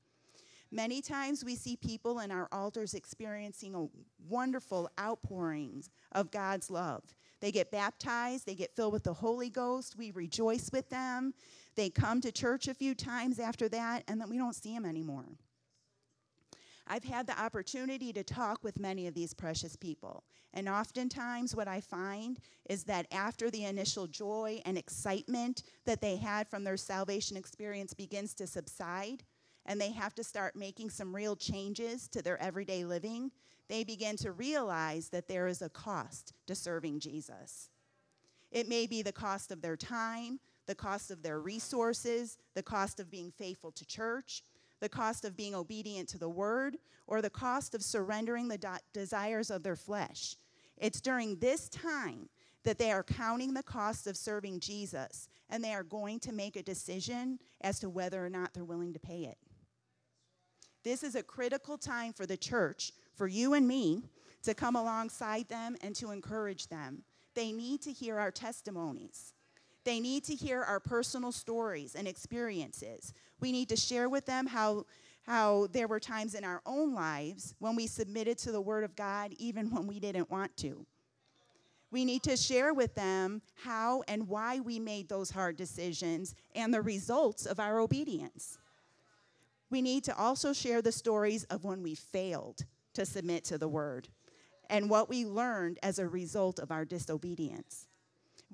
[0.71, 3.85] Many times we see people in our altars experiencing a
[4.27, 7.03] wonderful outpourings of God's love.
[7.39, 11.35] They get baptized, they get filled with the Holy Ghost, we rejoice with them.
[11.75, 14.85] They come to church a few times after that, and then we don't see them
[14.85, 15.25] anymore.
[16.87, 20.23] I've had the opportunity to talk with many of these precious people.
[20.53, 26.17] And oftentimes, what I find is that after the initial joy and excitement that they
[26.17, 29.23] had from their salvation experience begins to subside,
[29.65, 33.31] and they have to start making some real changes to their everyday living,
[33.69, 37.69] they begin to realize that there is a cost to serving Jesus.
[38.51, 42.99] It may be the cost of their time, the cost of their resources, the cost
[42.99, 44.43] of being faithful to church,
[44.83, 46.75] the cost of being obedient to the word,
[47.07, 50.35] or the cost of surrendering the de- desires of their flesh.
[50.77, 52.27] It's during this time
[52.65, 56.57] that they are counting the cost of serving Jesus and they are going to make
[56.57, 59.37] a decision as to whether or not they're willing to pay it.
[60.83, 64.03] This is a critical time for the church, for you and me,
[64.41, 67.03] to come alongside them and to encourage them.
[67.35, 69.33] They need to hear our testimonies.
[69.85, 73.13] They need to hear our personal stories and experiences.
[73.39, 74.85] We need to share with them how,
[75.23, 78.95] how there were times in our own lives when we submitted to the Word of
[78.95, 80.85] God even when we didn't want to.
[81.91, 86.73] We need to share with them how and why we made those hard decisions and
[86.73, 88.57] the results of our obedience.
[89.69, 93.67] We need to also share the stories of when we failed to submit to the
[93.67, 94.07] Word
[94.69, 97.87] and what we learned as a result of our disobedience.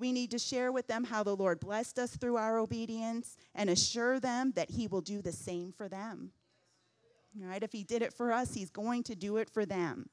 [0.00, 3.70] We need to share with them how the Lord blessed us through our obedience and
[3.70, 6.32] assure them that He will do the same for them.
[7.38, 10.08] All right, if he did it for us, he's going to do it for them.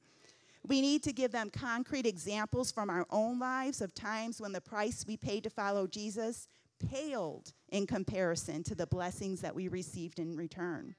[0.68, 4.62] We need to give them concrete examples from our own lives of times when the
[4.62, 6.48] price we paid to follow Jesus
[6.90, 10.96] paled in comparison to the blessings that we received in return.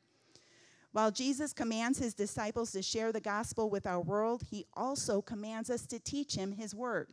[0.93, 5.70] While Jesus commands his disciples to share the gospel with our world, he also commands
[5.70, 7.12] us to teach him his word.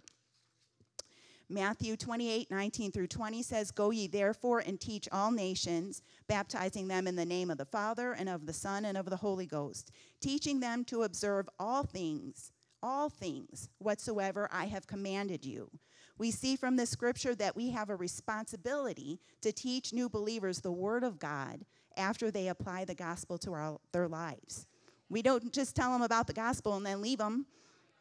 [1.50, 7.08] Matthew 28, 19 through 20 says, Go ye therefore and teach all nations, baptizing them
[7.08, 9.92] in the name of the Father and of the Son and of the Holy Ghost,
[10.22, 15.70] teaching them to observe all things, all things whatsoever I have commanded you.
[16.18, 20.72] We see from the scripture that we have a responsibility to teach new believers the
[20.72, 21.66] word of God
[21.98, 24.66] after they apply the gospel to our, their lives.
[25.10, 27.46] We don't just tell them about the gospel and then leave them,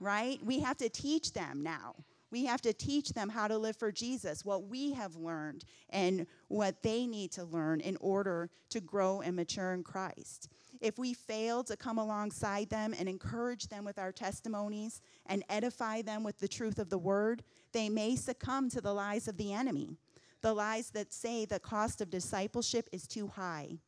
[0.01, 0.38] right?
[0.45, 1.97] We have to teach them now.
[2.35, 6.26] We have to teach them how to live for Jesus, what we have learned, and
[6.49, 10.49] what they need to learn in order to grow and mature in Christ.
[10.80, 16.03] If we fail to come alongside them and encourage them with our testimonies and edify
[16.03, 19.53] them with the truth of the word, they may succumb to the lies of the
[19.53, 19.97] enemy,
[20.41, 23.78] the lies that say the cost of discipleship is too high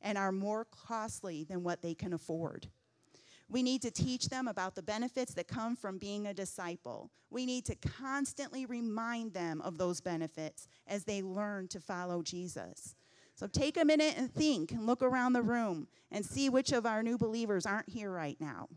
[0.00, 2.68] and are more costly than what they can afford.
[3.48, 7.10] We need to teach them about the benefits that come from being a disciple.
[7.30, 12.96] We need to constantly remind them of those benefits as they learn to follow Jesus.
[13.36, 16.86] So take a minute and think and look around the room and see which of
[16.86, 18.68] our new believers aren't here right now.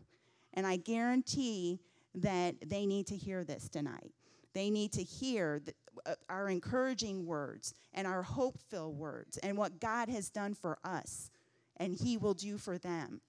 [0.54, 1.80] And I guarantee
[2.14, 4.12] that they need to hear this tonight.
[4.52, 5.62] They need to hear
[6.04, 10.78] uh, our encouraging words and our hope filled words and what God has done for
[10.84, 11.30] us
[11.76, 13.20] and He will do for them.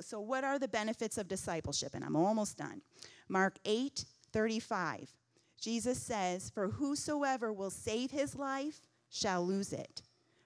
[0.00, 1.94] So, what are the benefits of discipleship?
[1.94, 2.82] And I'm almost done.
[3.28, 5.10] Mark 8 35.
[5.60, 10.02] Jesus says, For whosoever will save his life shall lose it.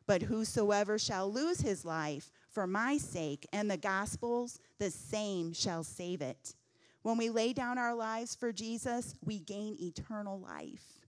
[0.06, 5.82] But whosoever shall lose his life for my sake and the gospel's, the same shall
[5.82, 6.54] save it.
[7.02, 11.00] When we lay down our lives for Jesus, we gain eternal life.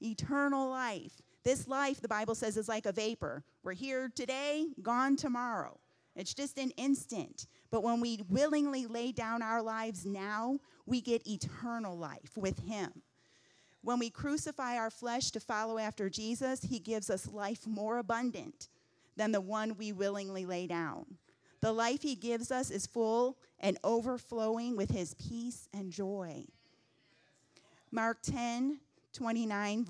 [0.00, 1.22] Eternal life.
[1.44, 3.44] This life, the Bible says, is like a vapor.
[3.62, 5.78] We're here today, gone tomorrow.
[6.14, 7.46] It's just an instant.
[7.70, 13.02] But when we willingly lay down our lives now, we get eternal life with Him.
[13.82, 18.68] When we crucify our flesh to follow after Jesus, He gives us life more abundant
[19.16, 21.06] than the one we willingly lay down.
[21.60, 26.44] The life He gives us is full and overflowing with His peace and joy.
[27.90, 28.80] Mark 10
[29.12, 29.86] 29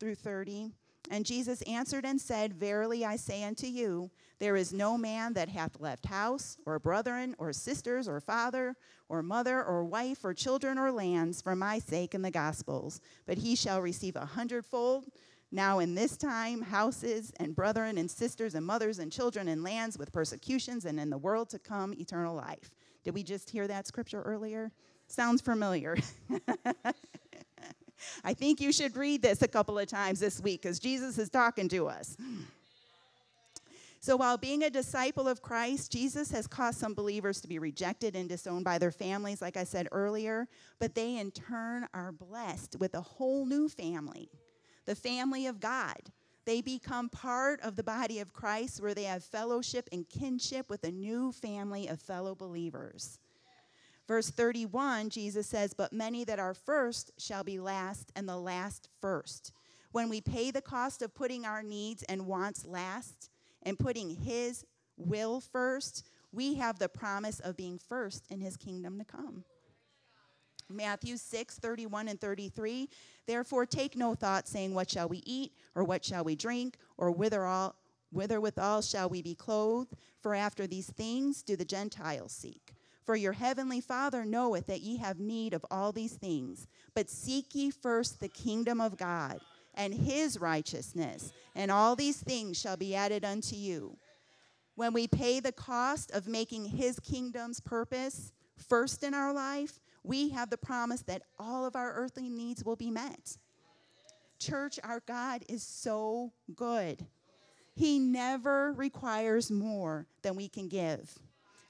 [0.00, 0.72] through 30.
[1.10, 5.48] And Jesus answered and said, Verily I say unto you, there is no man that
[5.48, 8.74] hath left house, or brethren, or sisters, or father,
[9.08, 13.38] or mother, or wife, or children, or lands, for my sake in the Gospels, but
[13.38, 15.06] he shall receive a hundredfold.
[15.52, 19.96] Now in this time, houses, and brethren, and sisters, and mothers, and children, and lands
[19.96, 22.70] with persecutions, and in the world to come, eternal life.
[23.04, 24.72] Did we just hear that scripture earlier?
[25.06, 25.96] Sounds familiar.
[28.24, 31.28] I think you should read this a couple of times this week because Jesus is
[31.30, 32.16] talking to us.
[34.04, 38.14] So, while being a disciple of Christ, Jesus has caused some believers to be rejected
[38.14, 40.46] and disowned by their families, like I said earlier,
[40.78, 44.28] but they in turn are blessed with a whole new family,
[44.84, 45.96] the family of God.
[46.44, 50.84] They become part of the body of Christ where they have fellowship and kinship with
[50.84, 53.18] a new family of fellow believers.
[54.06, 58.88] Verse 31, Jesus says, But many that are first shall be last, and the last
[59.00, 59.52] first.
[59.92, 63.30] When we pay the cost of putting our needs and wants last
[63.62, 64.64] and putting His
[64.96, 69.44] will first, we have the promise of being first in His kingdom to come.
[70.68, 72.88] Matthew 6, 31 and 33.
[73.26, 77.10] Therefore, take no thought, saying, What shall we eat, or what shall we drink, or
[77.10, 77.76] whither, all,
[78.10, 79.94] whither withal shall we be clothed?
[80.20, 82.74] For after these things do the Gentiles seek.
[83.04, 86.66] For your heavenly Father knoweth that ye have need of all these things.
[86.94, 89.40] But seek ye first the kingdom of God
[89.74, 93.98] and his righteousness, and all these things shall be added unto you.
[94.76, 100.30] When we pay the cost of making his kingdom's purpose first in our life, we
[100.30, 103.36] have the promise that all of our earthly needs will be met.
[104.38, 107.06] Church, our God is so good.
[107.74, 111.18] He never requires more than we can give.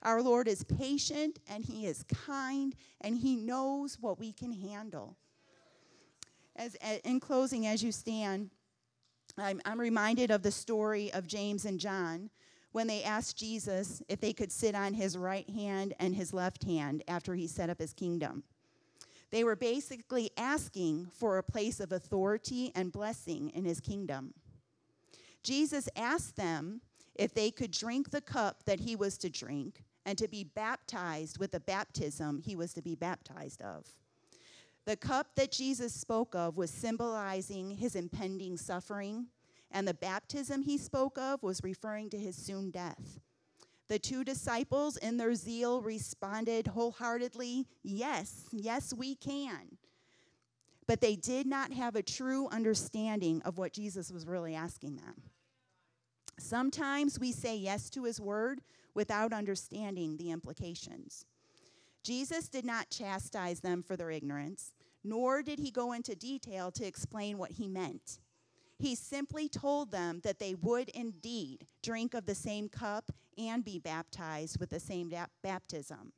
[0.05, 5.17] Our Lord is patient and He is kind and He knows what we can handle.
[6.57, 8.51] As, in closing, as you stand,
[9.37, 12.31] I'm, I'm reminded of the story of James and John
[12.73, 16.65] when they asked Jesus if they could sit on his right hand and his left
[16.65, 18.45] hand after he set up his kingdom.
[19.31, 24.35] They were basically asking for a place of authority and blessing in his kingdom.
[25.43, 26.81] Jesus asked them
[27.15, 31.39] if they could drink the cup that he was to drink and to be baptized
[31.39, 33.87] with the baptism he was to be baptized of.
[34.87, 39.27] The cup that Jesus spoke of was symbolizing his impending suffering,
[39.71, 43.19] and the baptism he spoke of was referring to his soon death.
[43.89, 49.79] The two disciples, in their zeal, responded wholeheartedly, Yes, yes, we can.
[50.87, 55.15] But they did not have a true understanding of what Jesus was really asking them.
[56.39, 58.61] Sometimes we say yes to his word
[58.95, 61.25] without understanding the implications.
[62.03, 64.73] Jesus did not chastise them for their ignorance,
[65.03, 68.21] nor did he go into detail to explain what he meant.
[68.79, 73.79] He simply told them that they would indeed drink of the same cup and be
[73.79, 76.13] baptized with the same baptism.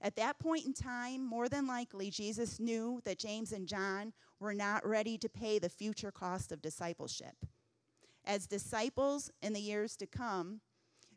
[0.00, 4.54] At that point in time, more than likely, Jesus knew that James and John were
[4.54, 7.34] not ready to pay the future cost of discipleship.
[8.24, 10.60] As disciples in the years to come,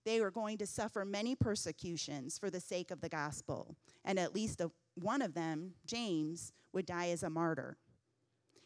[0.06, 4.34] they were going to suffer many persecutions for the sake of the gospel, and at
[4.34, 7.78] least a, one of them, James, would die as a martyr.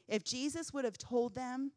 [0.08, 1.72] If Jesus would have told them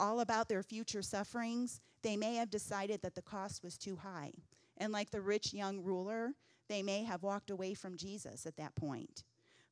[0.00, 4.32] all about their future sufferings, they may have decided that the cost was too high.
[4.76, 6.32] And like the rich young ruler,
[6.68, 9.24] they may have walked away from Jesus at that point.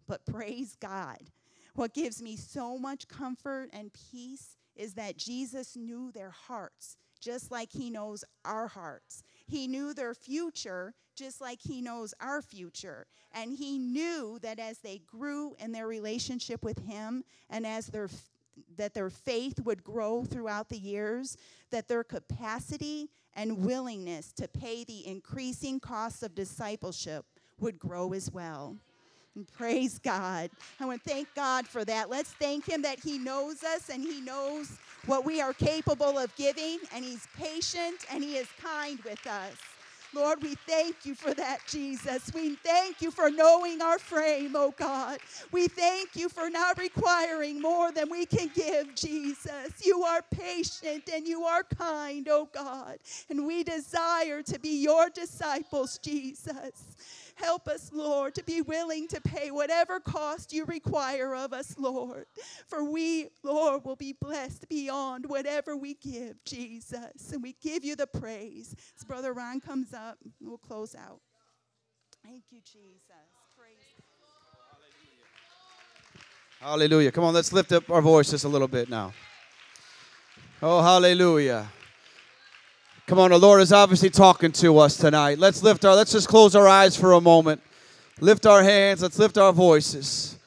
[0.06, 1.30] But praise God.
[1.74, 7.50] What gives me so much comfort and peace is that Jesus knew their hearts just
[7.50, 9.22] like he knows our hearts.
[9.46, 13.06] He knew their future just like he knows our future.
[13.32, 18.08] And he knew that as they grew in their relationship with him and as their
[18.76, 21.38] that their faith would grow throughout the years,
[21.70, 27.24] that their capacity and willingness to pay the increasing cost of discipleship
[27.58, 28.76] would grow as well.
[29.34, 30.50] And praise God.
[30.78, 32.10] I want to thank God for that.
[32.10, 36.34] Let's thank Him that He knows us and He knows what we are capable of
[36.36, 39.54] giving, and He's patient and He is kind with us.
[40.14, 42.30] Lord, we thank you for that, Jesus.
[42.34, 45.18] We thank you for knowing our frame, oh God.
[45.52, 49.72] We thank you for not requiring more than we can give, Jesus.
[49.82, 52.98] You are patient and you are kind, oh God.
[53.30, 56.96] And we desire to be your disciples, Jesus.
[57.36, 62.26] Help us, Lord, to be willing to pay whatever cost you require of us, Lord.
[62.66, 67.32] For we, Lord, will be blessed beyond whatever we give, Jesus.
[67.32, 68.74] And we give you the praise.
[68.96, 71.20] As Brother Ron comes up, we'll close out.
[72.24, 73.02] Thank you, Jesus.
[73.56, 73.76] Praise.
[76.60, 77.10] Hallelujah.
[77.10, 79.12] Come on, let's lift up our voices a little bit now.
[80.62, 81.66] Oh, hallelujah.
[83.06, 85.38] Come on, the Lord is obviously talking to us tonight.
[85.38, 87.60] Let's lift our, let's just close our eyes for a moment.
[88.20, 90.38] Lift our hands, let's lift our voices.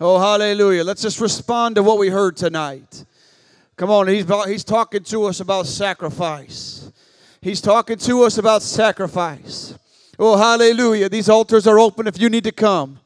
[0.00, 0.84] Oh, hallelujah.
[0.84, 3.04] Let's just respond to what we heard tonight.
[3.76, 6.90] Come on, he's, he's talking to us about sacrifice.
[7.40, 9.76] He's talking to us about sacrifice.
[10.18, 11.08] Oh, hallelujah.
[11.08, 13.00] These altars are open if you need to come.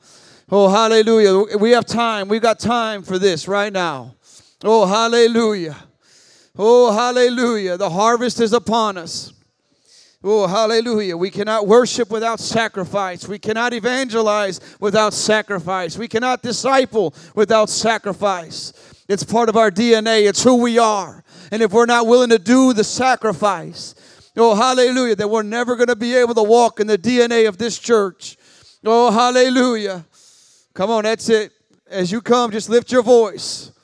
[0.50, 1.56] Oh, hallelujah.
[1.56, 2.28] We have time.
[2.28, 4.14] We've got time for this right now.
[4.62, 5.76] Oh, hallelujah.
[6.56, 7.76] Oh, hallelujah.
[7.76, 9.32] The harvest is upon us.
[10.24, 11.16] Oh, hallelujah.
[11.16, 13.26] We cannot worship without sacrifice.
[13.26, 15.98] We cannot evangelize without sacrifice.
[15.98, 18.72] We cannot disciple without sacrifice.
[19.08, 21.24] It's part of our DNA, it's who we are.
[21.50, 23.96] And if we're not willing to do the sacrifice,
[24.36, 27.58] oh, hallelujah, then we're never going to be able to walk in the DNA of
[27.58, 28.36] this church.
[28.84, 30.04] Oh, hallelujah.
[30.72, 31.52] Come on, that's it.
[31.90, 33.72] As you come, just lift your voice.